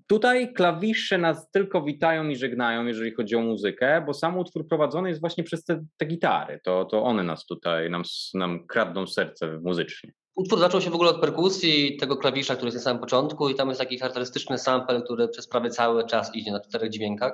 [0.07, 5.09] Tutaj klawisze nas tylko witają i żegnają, jeżeli chodzi o muzykę, bo sam utwór prowadzony
[5.09, 6.59] jest właśnie przez te, te gitary.
[6.63, 10.11] To, to one nas tutaj, nam, nam kradną serce muzycznie.
[10.35, 13.55] Utwór zaczął się w ogóle od perkusji, tego klawisza, który jest na samym początku i
[13.55, 17.33] tam jest taki charakterystyczny sample, który przez prawie cały czas idzie na czterech dźwiękach.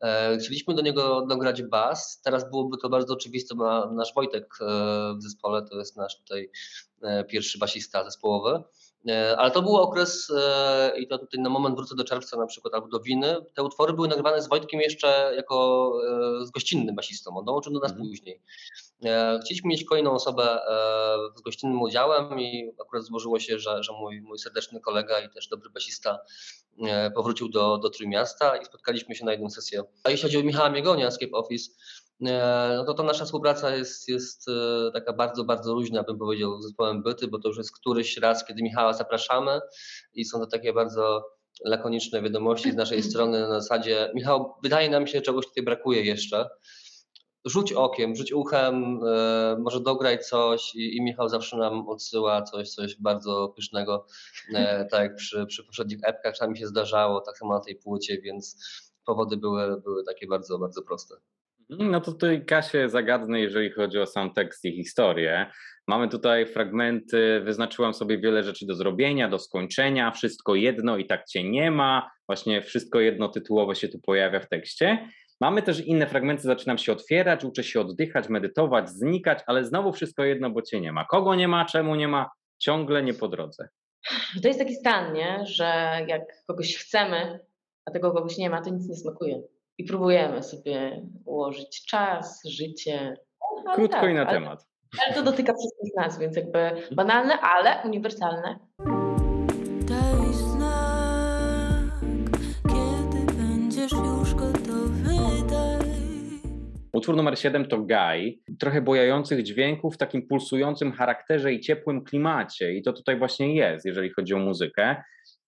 [0.00, 4.64] E, chcieliśmy do niego dograć bas, teraz byłoby to bardzo oczywiste, bo nasz Wojtek e,
[5.18, 6.50] w zespole to jest nasz tutaj
[7.02, 8.62] e, pierwszy basista zespołowy.
[9.36, 10.32] Ale to był okres,
[10.98, 13.36] i to tutaj na moment wrócę do czerwca na przykład, albo do winy.
[13.54, 15.92] Te utwory były nagrywane z Wojtkiem jeszcze jako
[16.42, 17.36] z gościnnym basistą.
[17.38, 18.02] On dołączył do nas mm.
[18.02, 18.42] później.
[19.04, 23.92] E, chcieliśmy mieć kolejną osobę e, z gościnnym udziałem i akurat złożyło się, że, że
[23.92, 26.18] mój, mój serdeczny kolega i też dobry basista
[26.86, 29.82] e, powrócił do, do Trójmiasta i spotkaliśmy się na jedną sesję.
[30.04, 31.70] A jeśli chodzi o Michała Miegonia z Cape Office,
[32.20, 34.46] no to, to nasza współpraca jest, jest
[34.92, 38.46] taka bardzo, bardzo luźna, bym powiedział, z zespołem Byty, bo to już jest któryś raz,
[38.46, 39.60] kiedy Michała zapraszamy
[40.14, 41.24] i są to takie bardzo
[41.64, 46.48] lakoniczne wiadomości z naszej strony na zasadzie Michał, wydaje nam się, czegoś tutaj brakuje jeszcze
[47.46, 52.70] rzuć okiem, rzuć uchem, e, może dograj coś i, i, Michał zawsze nam odsyła coś,
[52.70, 54.06] coś bardzo pysznego,
[54.54, 58.20] e, tak jak przy, przy poprzednich epkach czasami się zdarzało, tak samo na tej płycie,
[58.20, 58.56] więc
[59.04, 61.14] powody były, były takie bardzo, bardzo proste.
[61.68, 65.50] No to tutaj Kasie zagadnę, jeżeli chodzi o sam tekst i historię.
[65.88, 71.24] Mamy tutaj fragmenty, wyznaczyłam sobie wiele rzeczy do zrobienia, do skończenia, wszystko jedno i tak
[71.24, 72.10] cię nie ma.
[72.28, 75.08] Właśnie wszystko jedno tytułowo się tu pojawia w tekście.
[75.40, 80.24] Mamy też inne fragmenty, zaczynam się otwierać, uczę się oddychać, medytować, znikać, ale znowu wszystko
[80.24, 81.04] jedno, bo cię nie ma.
[81.04, 83.68] Kogo nie ma, czemu nie ma, ciągle nie po drodze.
[84.42, 85.40] To jest taki stan, nie?
[85.46, 85.64] że
[86.06, 87.40] jak kogoś chcemy,
[87.84, 89.42] a tego kogoś nie ma, to nic nie smakuje.
[89.78, 93.16] I próbujemy sobie ułożyć czas, życie.
[93.74, 94.66] Krótko tak, i na ale, temat.
[95.04, 98.58] Ale to dotyka wszystkich nas, więc jakby banalne, ale uniwersalne.
[106.92, 112.72] Utwór numer 7 to Guy, trochę bojających dźwięków w takim pulsującym charakterze i ciepłym klimacie.
[112.72, 114.96] I to tutaj właśnie jest, jeżeli chodzi o muzykę.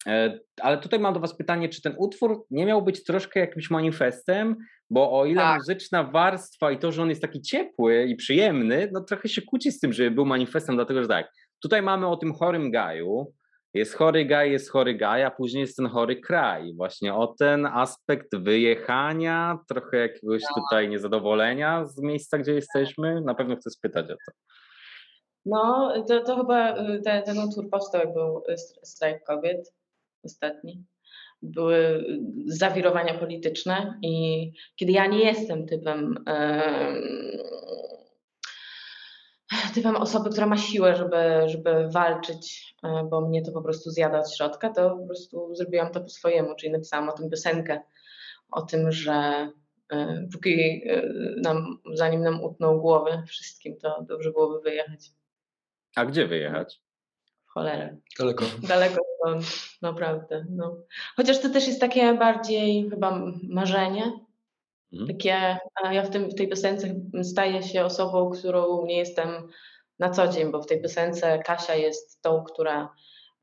[0.06, 3.70] E, ale tutaj mam do Was pytanie, czy ten utwór nie miał być troszkę jakimś
[3.70, 4.56] manifestem?
[4.90, 5.58] Bo o ile tak.
[5.58, 9.72] muzyczna warstwa i to, że on jest taki ciepły i przyjemny, no trochę się kłóci
[9.72, 11.32] z tym, żeby był manifestem, dlatego że tak,
[11.62, 13.32] tutaj mamy o tym chorym gaju,
[13.74, 16.74] jest chory gaj, jest chory gaj, a później jest ten chory kraj.
[16.74, 20.62] Właśnie o ten aspekt wyjechania, trochę jakiegoś no.
[20.62, 23.20] tutaj niezadowolenia z miejsca, gdzie jesteśmy.
[23.20, 24.32] Na pewno chcę spytać o to.
[25.46, 28.42] No, to, to chyba y, ten, ten utwór powstał, jak był
[28.82, 29.72] strajk kobiet
[30.28, 30.84] ostatni.
[31.42, 32.04] Były
[32.46, 36.24] zawirowania polityczne i kiedy ja nie jestem typem
[39.74, 44.18] typem osoby, która ma siłę, żeby, żeby walczyć, e, bo mnie to po prostu zjada
[44.18, 47.80] od środka, to po prostu zrobiłam to po swojemu, czyli napisałam o tym piosenkę,
[48.50, 49.48] o tym, że
[49.92, 51.02] e, póki e,
[51.42, 55.10] nam, zanim nam utną głowy wszystkim, to dobrze byłoby wyjechać.
[55.96, 56.80] A gdzie wyjechać?
[57.48, 57.96] W cholerę.
[58.18, 58.44] Daleko.
[58.62, 59.44] Daleko stąd,
[59.82, 60.46] naprawdę.
[60.50, 60.76] No.
[61.16, 64.12] Chociaż to też jest takie bardziej chyba marzenie,
[64.92, 65.08] Mhm.
[65.08, 65.58] Takie,
[65.92, 69.28] ja w, tym, w tej piosence staję się osobą, którą nie jestem
[69.98, 72.94] na co dzień, bo w tej piosence Kasia jest tą, która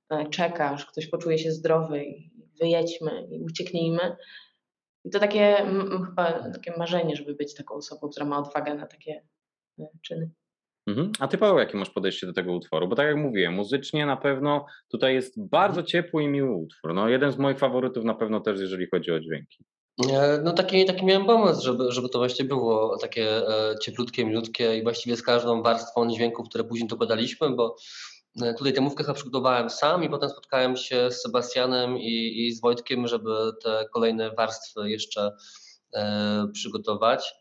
[0.09, 4.15] e, czeka, aż ktoś poczuje się zdrowy i wyjedźmy i ucieknijmy.
[5.03, 5.55] I to takie
[6.07, 9.25] chyba takie marzenie, żeby być taką osobą, która ma odwagę na takie
[9.79, 10.29] e, czyny.
[10.87, 11.11] Mhm.
[11.19, 12.87] A ty Paweł, jakie masz podejście do tego utworu?
[12.87, 15.85] Bo tak jak mówiłem, muzycznie na pewno tutaj jest bardzo mhm.
[15.87, 16.93] ciepły i miły utwór.
[16.93, 19.65] No, jeden z moich faworytów na pewno też, jeżeli chodzi o dźwięki.
[20.11, 24.77] E, no taki, taki miałem pomysł, żeby, żeby to właśnie było takie e, cieplutkie, milutkie
[24.77, 27.75] i właściwie z każdą warstwą dźwięków, które później dokładaliśmy, bo
[28.41, 32.61] e, tutaj tę mówkę przygotowałem sam i potem spotkałem się z Sebastianem i, i z
[32.61, 35.31] Wojtkiem, żeby te kolejne warstwy jeszcze
[36.53, 37.33] przygotować.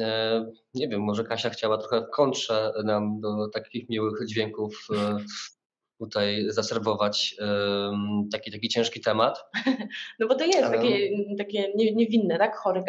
[0.00, 5.16] E, nie wiem, może Kasia chciała trochę w kontrze nam do takich miłych dźwięków e,
[6.00, 7.36] tutaj zaserwować
[8.32, 9.44] taki, taki ciężki temat.
[10.18, 12.56] No bo to jest Ale- takie, takie nie- niewinne, tak?
[12.56, 12.82] Chory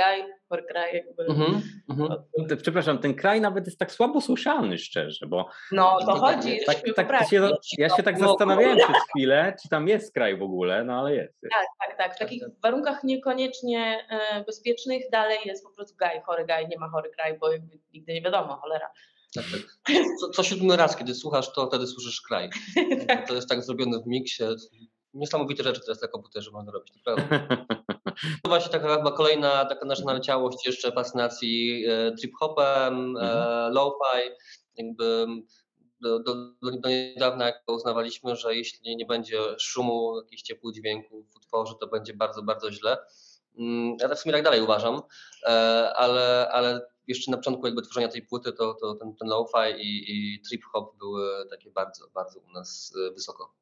[0.50, 1.24] chory kraj jakby.
[1.26, 2.24] Mhm, mhm.
[2.50, 6.52] Te- Przepraszam, ten kraj nawet jest tak słabo słyszalny, szczerze, bo No o to Dokładnie.
[6.52, 7.28] chodzi, tak, tak poprawni.
[7.30, 11.00] się, ja się tak No, zastanawiałem przez chwilę, czy tam jest kraj w ogóle, no
[11.00, 11.34] ale jest.
[11.44, 11.56] jest.
[11.80, 12.16] Tak, tak.
[12.16, 12.52] W takich tak.
[12.64, 17.38] warunkach niekoniecznie e, bezpiecznych dalej jest po prostu guy, chory guy, nie ma chory kraj,
[17.40, 18.90] bo jakby nigdy nie wiadomo, cholera.
[19.36, 19.96] Tak, tak.
[20.22, 22.50] Co, co siódmy raz, kiedy słuchasz, to wtedy słyszysz kraj.
[23.08, 23.28] Tak.
[23.28, 24.44] To jest tak zrobione w miksie.
[25.18, 27.48] Niesamowite rzeczy teraz na komputerze można robić, naprawdę.
[28.44, 34.30] To właśnie taka chyba kolejna taka nasza naleciałość jeszcze fascynacji e, trip-hopem, e, lo-fi.
[34.76, 35.26] Jakby
[36.02, 41.32] do, do, do, do niedawna jak uznawaliśmy, że jeśli nie będzie szumu, jakichś ciepłych dźwięków
[41.34, 42.98] w utworze, to będzie bardzo, bardzo źle.
[43.60, 45.02] Mm, Ja tak w sumie tak dalej uważam,
[45.44, 45.50] e,
[45.96, 50.12] ale, ale jeszcze na początku jakby tworzenia tej płyty to, to ten, ten lo-fi i,
[50.12, 53.54] i trip-hop były takie bardzo, bardzo u nas e, wysoko.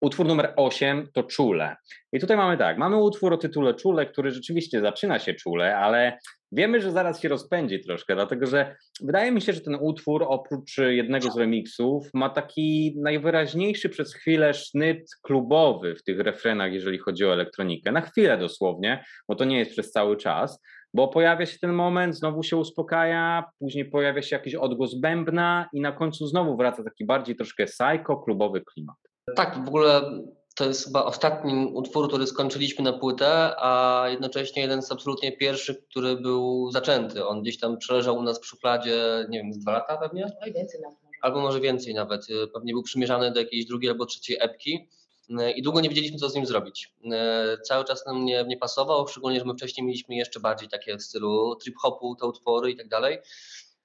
[0.00, 1.76] Utwór numer 8 to Czule.
[2.12, 6.18] I tutaj mamy tak, mamy utwór o tytule Czule, który rzeczywiście zaczyna się czule, ale
[6.52, 10.78] wiemy, że zaraz się rozpędzi troszkę, dlatego że wydaje mi się, że ten utwór oprócz
[10.78, 17.24] jednego z remixów ma taki najwyraźniejszy przez chwilę sznyt klubowy w tych refrenach, jeżeli chodzi
[17.24, 17.92] o elektronikę.
[17.92, 20.60] Na chwilę dosłownie, bo to nie jest przez cały czas,
[20.94, 25.80] bo pojawia się ten moment, znowu się uspokaja, później pojawia się jakiś odgłos bębna i
[25.80, 28.96] na końcu znowu wraca taki bardziej troszkę psycho, klubowy klimat.
[29.36, 30.02] Tak, w ogóle
[30.56, 35.76] to jest chyba ostatni utwór, który skończyliśmy na płytę, a jednocześnie jeden z absolutnie pierwszych,
[35.90, 37.26] który był zaczęty.
[37.26, 40.26] On gdzieś tam przeleżał u nas w szufladzie, nie wiem, z dwa lata pewnie?
[40.42, 42.26] Oj, więcej nawet albo może więcej nawet.
[42.54, 44.88] Pewnie był przymierzany do jakiejś drugiej albo trzeciej epki
[45.56, 46.94] i długo nie wiedzieliśmy, co z nim zrobić.
[47.04, 47.08] Y,
[47.62, 51.02] Cały czas nam nie, nie pasował, szczególnie, że my wcześniej mieliśmy jeszcze bardziej takie w
[51.02, 53.18] stylu trip-hopu, te utwory i tak dalej.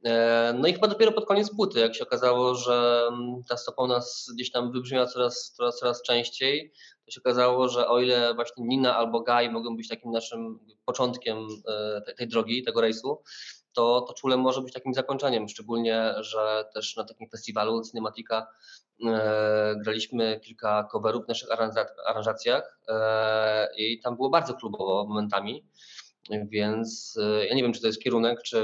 [0.06, 3.84] E, No i chyba dopiero pod koniec płyty, jak się okazało, że mm, ta stopa
[3.84, 6.74] u nas gdzieś tam wybrzmiała coraz, coraz, coraz częściej,
[7.06, 11.48] to się okazało, że o ile właśnie Nina albo Guy mogą być takim naszym początkiem
[11.68, 13.22] e, tej, drogi, tego rejsu,
[13.74, 18.85] to, to czule może być takim zakończeniem, szczególnie, że też na takim festiwalu Cinematica e,
[19.84, 25.66] graliśmy kilka coverów w naszych aranża- aranżacjach e, i tam było bardzo klubowo momentami,
[26.50, 28.64] więc e, ja nie wiem, czy to jest kierunek, czy,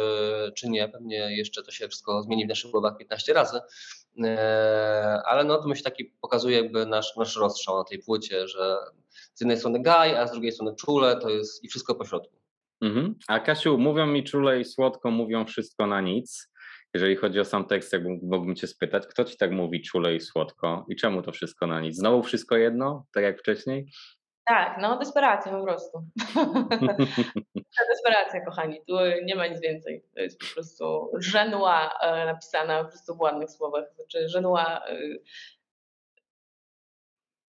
[0.55, 3.59] czy nie, pewnie jeszcze to się wszystko zmieni w naszych głowach 15 razy,
[4.23, 8.77] e, ale no to myślę taki pokazuje jakby nasz, nasz rozstrzał na tej płycie, że
[9.33, 12.41] z jednej strony Guy, a z drugiej strony Czule, to jest i wszystko po środku.
[12.81, 13.15] Mhm.
[13.27, 16.50] A Kasiu, mówią mi czule i słodko, mówią wszystko na nic.
[16.93, 20.19] Jeżeli chodzi o sam tekst, jakbym mógłbym cię spytać, kto ci tak mówi czule i
[20.19, 21.95] słodko i czemu to wszystko na nic?
[21.95, 23.91] Znowu wszystko jedno, tak jak wcześniej?
[24.45, 26.03] Tak, no desperacja po prostu.
[27.89, 30.03] Desperacja, kochani, tu nie ma nic więcej.
[30.15, 33.85] To jest po prostu żenua e, napisana po prostu w ładnych słowach.
[33.95, 34.97] Znaczy żenua e,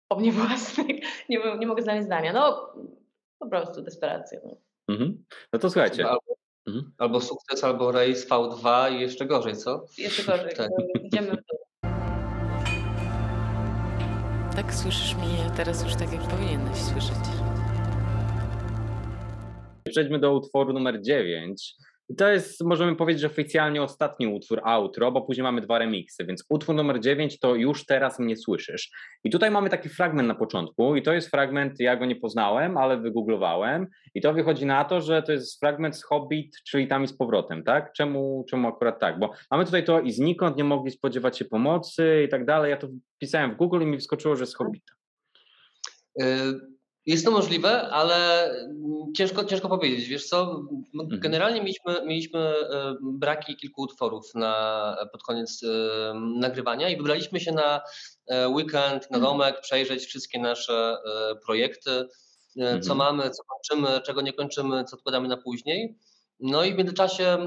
[0.09, 0.87] o mnie własnych.
[1.29, 2.33] Nie, nie mogę znaleźć zdania.
[2.33, 2.73] No
[3.39, 4.39] po prostu desperacja.
[4.43, 4.57] No.
[4.89, 5.25] Mhm.
[5.53, 6.05] No to słuchajcie.
[6.07, 6.34] Albo,
[6.67, 6.91] Mhm.
[6.97, 9.85] albo sukces, albo rejs V2 i jeszcze gorzej, co?
[9.97, 10.55] Jeszcze gorzej.
[10.55, 10.69] Tak.
[11.03, 11.37] Idziemy.
[14.55, 17.15] Tak słyszysz mnie teraz już tak, jak powinieneś słyszeć.
[19.89, 21.75] Przejdźmy do utworu numer 9.
[22.09, 26.25] I to jest, możemy powiedzieć, że oficjalnie ostatni utwór outro, bo później mamy dwa remiksy,
[26.25, 28.91] więc utwór numer 9 to już teraz mnie słyszysz.
[29.23, 32.77] I tutaj mamy taki fragment na początku i to jest fragment, ja go nie poznałem,
[32.77, 37.03] ale wygooglowałem i to wychodzi na to, że to jest fragment z Hobbit, czyli tam
[37.03, 37.93] i z powrotem, tak?
[37.93, 39.19] Czemu, czemu akurat tak?
[39.19, 42.71] Bo mamy tutaj to i znikąd nie mogli spodziewać się pomocy i tak dalej.
[42.71, 44.93] Ja to wpisałem w Google i mi wyskoczyło, że z Hobbita.
[46.21, 46.74] Y,
[47.05, 50.07] Jest to możliwe, ale mm, ciężko, ciężko powiedzieć.
[50.07, 50.61] Wiesz co,
[51.01, 51.19] Mhm.
[51.21, 57.51] generalnie mieliśmy, mieliśmy e, braki kilku utworów na, pod koniec e, nagrywania i wybraliśmy się
[57.51, 57.81] na
[58.27, 60.97] e, weekend, na domek, przejrzeć wszystkie nasze
[61.45, 62.07] projekty,
[62.55, 62.61] co
[62.93, 62.97] Mhm.
[62.97, 65.97] mamy, co kończymy, czego nie kończymy, co odkładamy na później.
[66.39, 67.37] No i w międzyczasie,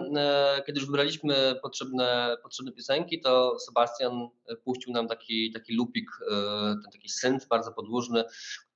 [0.66, 4.28] kiedy już wybraliśmy potrzebne, potrzebne piosenki, to Sebastian
[4.64, 6.10] puścił nam taki, taki lupik,
[6.82, 8.24] ten taki synth bardzo podłużny,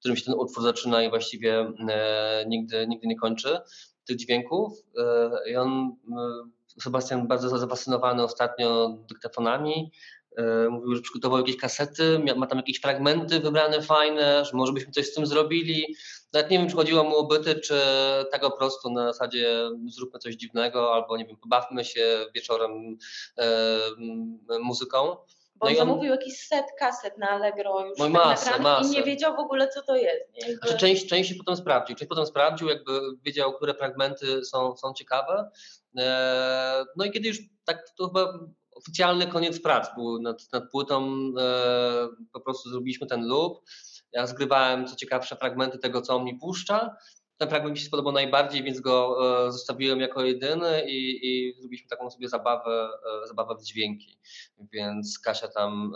[0.03, 3.59] którym się ten utwór zaczyna i właściwie e, nigdy, nigdy nie kończy
[4.05, 4.73] tych dźwięków.
[4.99, 5.97] E, I on,
[6.79, 9.93] e, Sebastian bardzo zafascynowany ostatnio dyktafonami,
[10.71, 15.07] mówił, że przygotował jakieś kasety, ma tam jakieś fragmenty wybrane fajne, że może byśmy coś
[15.07, 15.97] z tym zrobili.
[16.33, 17.75] Nawet nie wiem, czy chodziło mu o byty, czy
[18.31, 22.97] tak po prostu na zasadzie zróbmy coś dziwnego, albo nie wiem, pobawmy się wieczorem
[23.39, 23.79] e,
[24.63, 25.17] muzyką.
[25.63, 28.63] Bo No on zamówił jakiś set kaset na Allegro już No i tak masę, i
[28.63, 28.91] masę.
[28.91, 30.33] nie wiedział w ogóle co to jest.
[30.35, 30.41] Nie?
[30.49, 30.57] Jakby...
[30.67, 34.93] Znaczy część, część się potem sprawdził, część potem sprawdził, jakby wiedział, które fragmenty są, są
[34.93, 35.51] ciekawe.
[35.99, 38.39] E, No i kiedy już tak to chyba
[38.75, 43.59] oficjalny koniec prac był nad, nad płytą, e, po prostu zrobiliśmy ten loop.
[44.13, 46.97] Ja zgrywałem co ciekawsze fragmenty tego, co on mi puszcza.
[47.43, 51.89] Ten fragment mi się spodobał najbardziej, więc go e, zostawiłem jako jedyny i, i zrobiliśmy
[51.89, 52.89] taką sobie zabawę,
[53.25, 54.19] e, zabawę w dźwięki.
[54.73, 55.93] Więc Kasia tam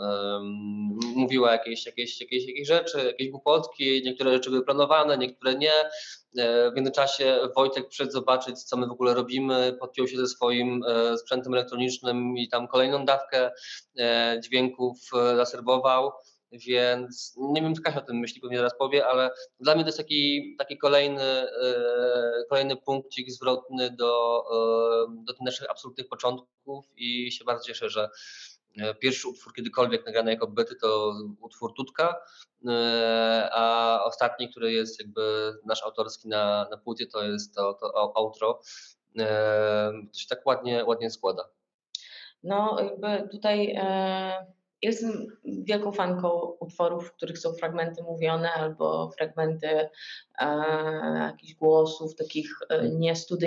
[1.15, 5.73] mówiła jakieś, jakieś, jakieś, jakieś rzeczy, jakieś głupotki, niektóre rzeczy były planowane, niektóre nie.
[6.37, 10.83] E, W międzyczasie Wojtek przyszedł zobaczyć, co my w ogóle robimy, podpiął się ze swoim
[11.17, 13.51] sprzętem elektronicznym i tam kolejną dawkę
[14.43, 14.97] dźwięków
[15.35, 16.11] zaserwował.
[16.51, 19.29] Więc nie wiem, co Kasia o tym myśli, pewnie zaraz powie, ale
[19.59, 25.41] dla mnie to jest taki, taki kolejny, e, kolejny punkcik zwrotny do, e, do tych
[25.41, 28.09] naszych absolutnych początków i się bardzo cieszę, że
[28.77, 32.15] e, pierwszy utwór kiedykolwiek nagrany jako byty to utwór Tutka,
[32.67, 38.15] e, a ostatni, który jest jakby nasz autorski na, na płycie, to jest to, to
[38.17, 38.61] outro.
[40.11, 41.43] To się tak ładnie, ładnie składa.
[42.43, 43.75] No, jakby tutaj
[44.81, 49.89] jestem wielką fanką utworów, w których są fragmenty mówione albo fragmenty
[50.39, 50.47] e,
[51.19, 52.89] jakichś głosów, takich e,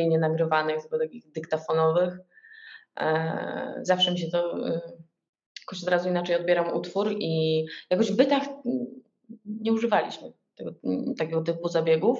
[0.08, 2.18] nie nagrywanych, tylko takich dyktafonowych.
[3.00, 4.80] E, zawsze mi się to e,
[5.60, 8.42] jakoś od razu inaczej odbieram utwór i jakoś w bytach
[9.46, 10.72] nie używaliśmy tego,
[11.18, 12.18] takiego typu zabiegów.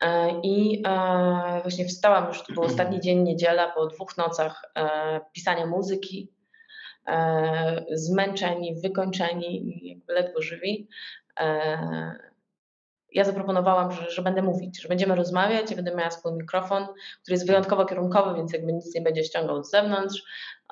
[0.00, 5.20] E, I e, właśnie wstałam już, to był ostatni dzień, niedziela, po dwóch nocach e,
[5.32, 6.35] pisania muzyki,
[7.92, 10.88] zmęczeni, wykończeni i jakby ledwo żywi.
[11.40, 12.36] E,
[13.12, 16.86] ja zaproponowałam, że, że będę mówić, że będziemy rozmawiać, będę miała swój mikrofon,
[17.22, 20.22] który jest wyjątkowo kierunkowy, więc jakby nic nie będzie ściągał z zewnątrz.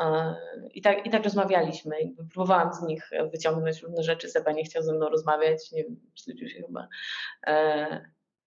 [0.01, 0.35] E,
[0.75, 1.97] I tak, I tak rozmawialiśmy.
[2.33, 4.29] Próbowałam z nich wyciągnąć różne rzeczy.
[4.29, 6.89] Seba nie chciał ze mną rozmawiać, nie wstydził się chyba.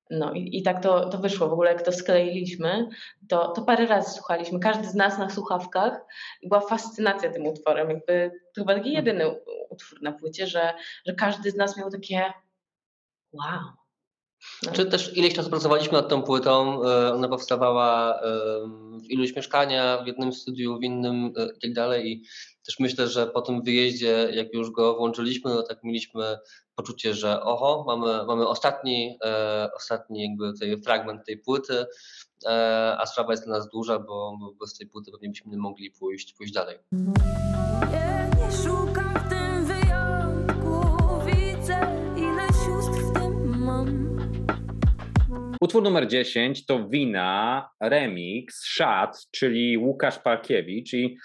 [0.09, 1.49] No i, i tak to, to wyszło.
[1.49, 2.89] W ogóle jak to skleiliśmy,
[3.29, 4.59] to, to parę razy słuchaliśmy.
[4.59, 5.99] Każdy z nas na słuchawkach
[6.41, 7.89] i była fascynacja tym utworem.
[7.89, 9.35] Jakby to chyba taki jedyny
[9.69, 10.73] utwór na płycie, że,
[11.05, 12.33] że każdy z nas miał takie
[13.31, 13.59] wow.
[14.65, 14.71] No.
[14.71, 18.21] Czy też ileś czasu pracowaliśmy nad tą płytą, e, ona powstawała e,
[18.99, 22.23] w iluś mieszkaniach, w jednym studiu, w innym e, i tak i
[22.65, 26.37] też myślę, że po tym wyjeździe, jak już go włączyliśmy, no tak mieliśmy
[26.77, 31.85] poczucie, że oho, mamy, mamy ostatni, e, ostatni jakby tej fragment tej płyty,
[32.45, 35.91] e, a sprawa jest dla nas duża, bo, bo tej płyty pewnie byśmy nie mogli
[35.91, 36.79] pójść, pójść dalej.
[38.37, 39.06] Nie szukam
[45.61, 50.93] Utwór numer 10 to Wina, remix, Szat, czyli Łukasz Palkiewicz.
[50.93, 51.17] I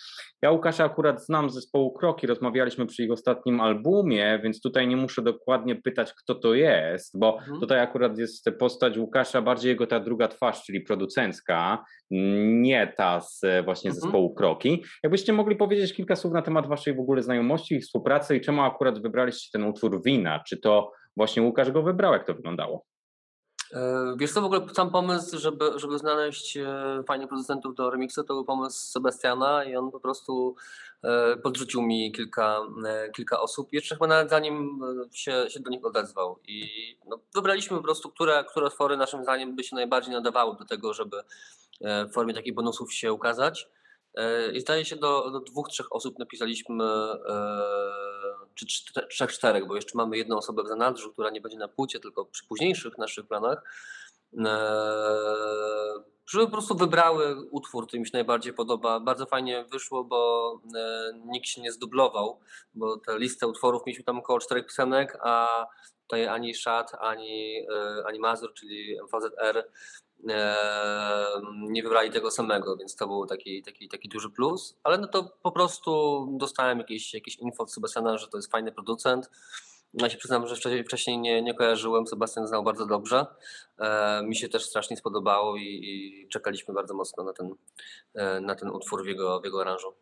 [0.42, 4.96] ja Łukasza akurat znam z zespołu Kroki, rozmawialiśmy przy ich ostatnim albumie, więc tutaj nie
[4.96, 7.60] muszę dokładnie pytać, kto to jest, bo Mhm.
[7.60, 13.44] tutaj akurat jest postać Łukasza, bardziej jego ta druga twarz, czyli producencka, nie ta z
[13.44, 14.02] e, właśnie Mhm.
[14.02, 14.84] zespołu Kroki.
[15.02, 18.62] Jakbyście mogli powiedzieć kilka słów na temat waszej w ogóle znajomości i współpracy i czemu
[18.62, 20.40] akurat wybraliście ten utwór Wina?
[20.48, 22.84] Czy to właśnie Łukasz go wybrał, jak to wyglądało?
[23.72, 28.24] E, Wiesz co, w ogóle sam pomysł, żeby, żeby znaleźć e, fajnych producentów do remixu,
[28.24, 30.56] to był pomysł Sebastiana i on po prostu
[31.02, 32.60] e, podrzucił mi kilka,
[33.16, 34.80] kilka osób, jeszcze chyba nawet zanim
[35.12, 36.38] się, się do nich odezwał.
[36.48, 36.68] I
[37.06, 40.94] no, wybraliśmy po prostu, które, które utwory naszym zdaniem by się najbardziej nadawały do tego,
[40.94, 41.16] żeby
[41.80, 43.68] w formie takich bonusów się ukazać.
[44.52, 46.84] I zdaje się do, do dwóch, trzech osób napisaliśmy,
[48.54, 48.66] czy
[49.08, 52.24] trzech, czterech, bo jeszcze mamy jedną osobę w zanadrzu, która nie będzie na płycie, tylko
[52.24, 53.62] przy późniejszych naszych planach.
[54.38, 54.82] E,
[56.26, 59.00] Żeby po prostu wybrały utwór, który mi się najbardziej podoba.
[59.00, 62.40] Bardzo fajnie wyszło, bo e, nikt się nie zdublował,
[62.74, 65.66] bo tę listę utworów mieliśmy tam około czterech piosenek, a
[66.06, 69.64] tutaj ani Szat, ani, e, ani Mazur, czyli MVZR
[71.52, 74.78] nie wybrali tego samego, więc to był taki, taki, taki duży plus.
[74.82, 78.72] Ale no to po prostu dostałem jakieś, jakieś info od Sebastiana, że to jest fajny
[78.72, 79.30] producent.
[79.94, 83.26] Ja się przyznam, że wcześniej, wcześniej nie, nie kojarzyłem, Sebastian znał bardzo dobrze.
[83.78, 87.54] E, mi się też strasznie spodobało i, i czekaliśmy bardzo mocno na ten,
[88.14, 89.94] e, na ten utwór w jego, w jego aranżu.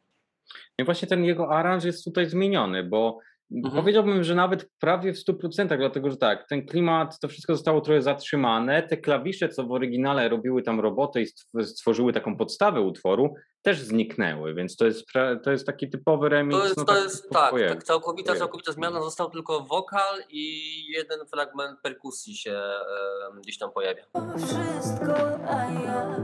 [0.78, 3.18] No i właśnie ten jego aranż jest tutaj zmieniony, bo
[3.52, 3.74] Mhm.
[3.74, 8.02] powiedziałbym, że nawet prawie w 100%, dlatego że tak, ten klimat, to wszystko zostało trochę
[8.02, 8.82] zatrzymane.
[8.82, 13.80] Te klawisze, co w oryginale robiły tam robotę i stw- stworzyły taką podstawę utworu, też
[13.80, 15.06] zniknęły, więc to jest,
[15.44, 16.58] to jest taki typowy remix.
[16.58, 19.02] To jest, no to tak jest tak, tak całkowita, całkowita zmiana.
[19.02, 24.04] Został tylko wokal i jeden fragment perkusji się e, gdzieś tam pojawia.
[24.36, 25.14] Wszystko,
[25.48, 26.16] a ja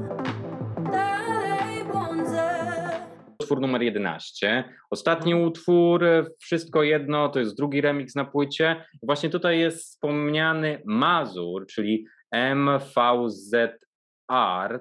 [3.47, 4.65] utwór numer 11.
[4.91, 6.05] Ostatni utwór,
[6.39, 8.85] Wszystko Jedno, to jest drugi remix na płycie.
[9.03, 12.07] Właśnie tutaj jest wspomniany Mazur, czyli
[12.55, 13.79] MVZR,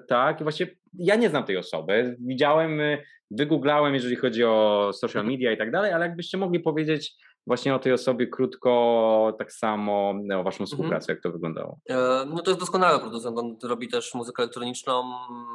[0.08, 0.42] tak?
[0.42, 2.18] I właśnie ja nie znam tej osoby.
[2.20, 7.16] Widziałem, y, wygooglałem, jeżeli chodzi o social media i tak dalej, ale jakbyście mogli powiedzieć
[7.48, 11.80] właśnie o tej osobie krótko, tak samo o waszą współpracę, jak to wyglądało.
[11.90, 15.04] E, No to jest doskonały producent, on robi też muzykę elektroniczną,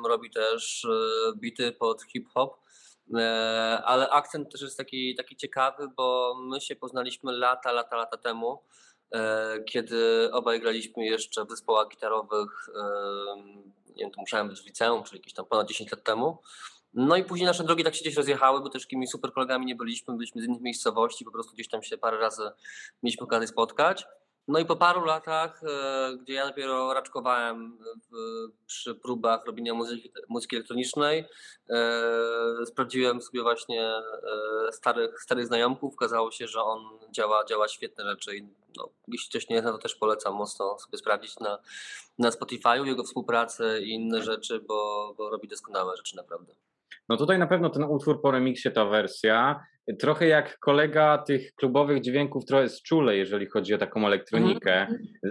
[0.09, 2.57] robi też e, bity pod hip-hop,
[3.85, 8.63] ale akcent też jest taki, taki ciekawy, bo my się poznaliśmy lata, lata, lata temu,
[9.15, 12.83] e, kiedy obaj graliśmy jeszcze w zespołach gitarowych, e,
[13.89, 16.39] nie wiem, to musiałem być w liceum, czyli jakieś tam ponad 10 lat temu.
[16.95, 19.77] No i później nasze drogi tak się gdzieś rozjechały, bo też takimi super kolegami nie
[19.77, 22.51] byliśmy, byliśmy z innych miejscowości, po prostu gdzieś tam się parę razy
[23.03, 24.07] mieliśmy okazję spotkać.
[24.51, 27.78] No i po paru latach, e, gdzie ja dopiero raczkowałem
[28.66, 31.24] przy próbach robienia muzyki, muzyki elektronicznej,
[31.70, 35.94] e, sprawdziłem sobie właśnie e, starych, starych znajomków.
[35.94, 36.80] Okazało się, że on
[37.11, 38.42] działa, działa świetne rzeczy i
[38.76, 41.59] no, jeśli ktoś nie zna, to też polecam mocno sobie sprawdzić na,
[42.18, 46.55] na Spotify'u jego współpracę i inne rzeczy, bo, bo robi doskonałe rzeczy naprawdę.
[47.09, 49.66] No tutaj na pewno ten utwór po remiksie, ta wersja,
[49.99, 54.86] trochę jak kolega tych klubowych dźwięków, trochę z czule, jeżeli chodzi o taką elektronikę.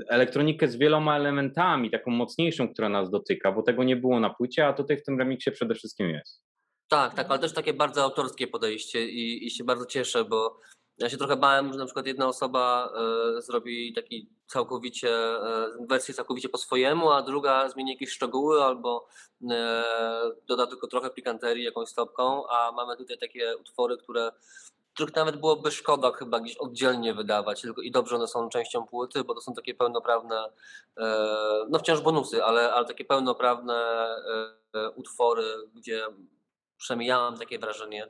[0.09, 4.67] Elektronikę z wieloma elementami, taką mocniejszą, która nas dotyka, bo tego nie było na płycie,
[4.67, 6.43] a tutaj w tym remiksie przede wszystkim jest.
[6.89, 10.59] Tak, tak, ale też takie bardzo autorskie podejście i, i się bardzo cieszę, bo
[10.99, 12.93] ja się trochę bałem, że na przykład jedna osoba
[13.37, 19.07] e, zrobi taki całkowicie, e, wersję całkowicie po swojemu, a druga zmieni jakieś szczegóły albo
[19.51, 19.83] e,
[20.47, 24.31] doda tylko trochę pikanterii jakąś stopką, a mamy tutaj takie utwory, które
[24.93, 29.23] których nawet byłoby szkoda chyba gdzieś oddzielnie wydawać tylko i dobrze one są częścią płyty,
[29.23, 30.49] bo to są takie pełnoprawne,
[31.69, 34.07] no wciąż bonusy, ale, ale takie pełnoprawne
[34.95, 35.43] utwory,
[35.75, 36.07] gdzie
[36.79, 38.07] przynajmniej ja mam takie wrażenie,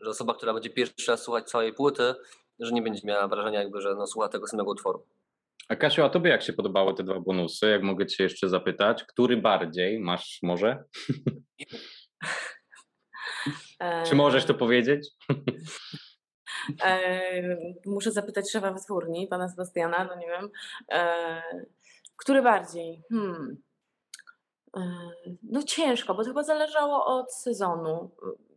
[0.00, 2.14] że osoba, która będzie pierwszy raz słuchać całej płyty,
[2.58, 5.06] że nie będzie miała wrażenia jakby, że no, słucha tego samego utworu.
[5.68, 7.68] A Kasiu, a tobie jak się podobały te dwa bonusy?
[7.68, 9.04] Jak mogę cię jeszcze zapytać?
[9.04, 10.84] Który bardziej masz może?
[14.06, 15.08] Czy możesz to powiedzieć?
[16.84, 17.20] E,
[17.86, 20.50] muszę zapytać szefa wytwórni, pana Sebastiana, no nie wiem.
[20.92, 21.42] E,
[22.16, 23.02] który bardziej?
[23.10, 23.62] Hmm.
[24.76, 25.10] E,
[25.42, 28.10] no ciężko, bo to chyba zależało od sezonu,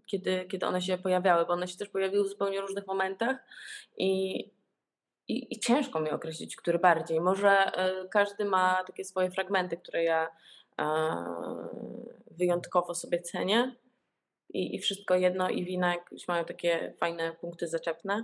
[0.06, 3.38] kiedy, kiedy one się pojawiały, bo one się też pojawiły w zupełnie różnych momentach
[3.98, 4.40] i,
[5.28, 7.22] i, i ciężko mi określić, który bardziej.
[7.22, 10.30] Może e, każdy ma takie swoje fragmenty, które ja
[10.82, 10.86] e,
[12.32, 13.76] wyjątkowo sobie cenię
[14.50, 18.24] i, i wszystko jedno i wina jakieś mają takie fajne punkty zaczepne.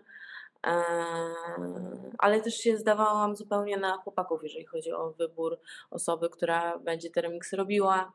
[0.67, 5.59] Eee, Ale też się zdawałam zupełnie na chłopaków, jeżeli chodzi o wybór
[5.91, 8.13] osoby, która będzie te remiksy robiła.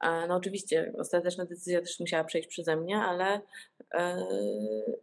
[0.00, 3.40] Eee, No oczywiście ostateczna decyzja też musiała przejść przeze mnie, ale
[3.92, 4.18] eee,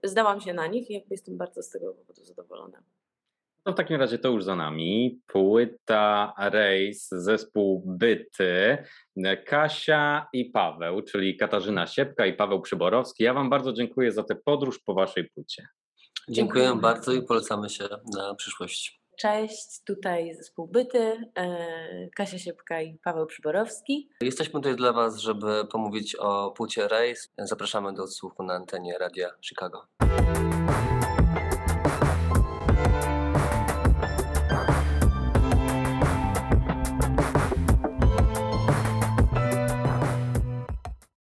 [0.03, 2.81] zdałam się na nich i jakby jestem bardzo z tego powodu zadowolona.
[3.65, 5.21] No w takim razie to już za nami.
[5.27, 8.77] Płyta Race, zespół Byty,
[9.45, 13.23] Kasia i Paweł, czyli Katarzyna Siepka i Paweł Przyborowski.
[13.23, 15.67] Ja wam bardzo dziękuję za tę podróż po waszej płycie.
[16.29, 16.81] Dziękuję Dziękujemy.
[16.81, 17.83] bardzo i polecamy się
[18.17, 19.01] na przyszłość.
[19.19, 24.09] Cześć, tutaj zespół Byty, eee, Kasia Siepka i Paweł Przyborowski.
[24.21, 27.21] Jesteśmy tutaj dla Was, żeby pomówić o płycie Race.
[27.37, 29.87] Zapraszamy do odsłuchu na antenie Radia Chicago.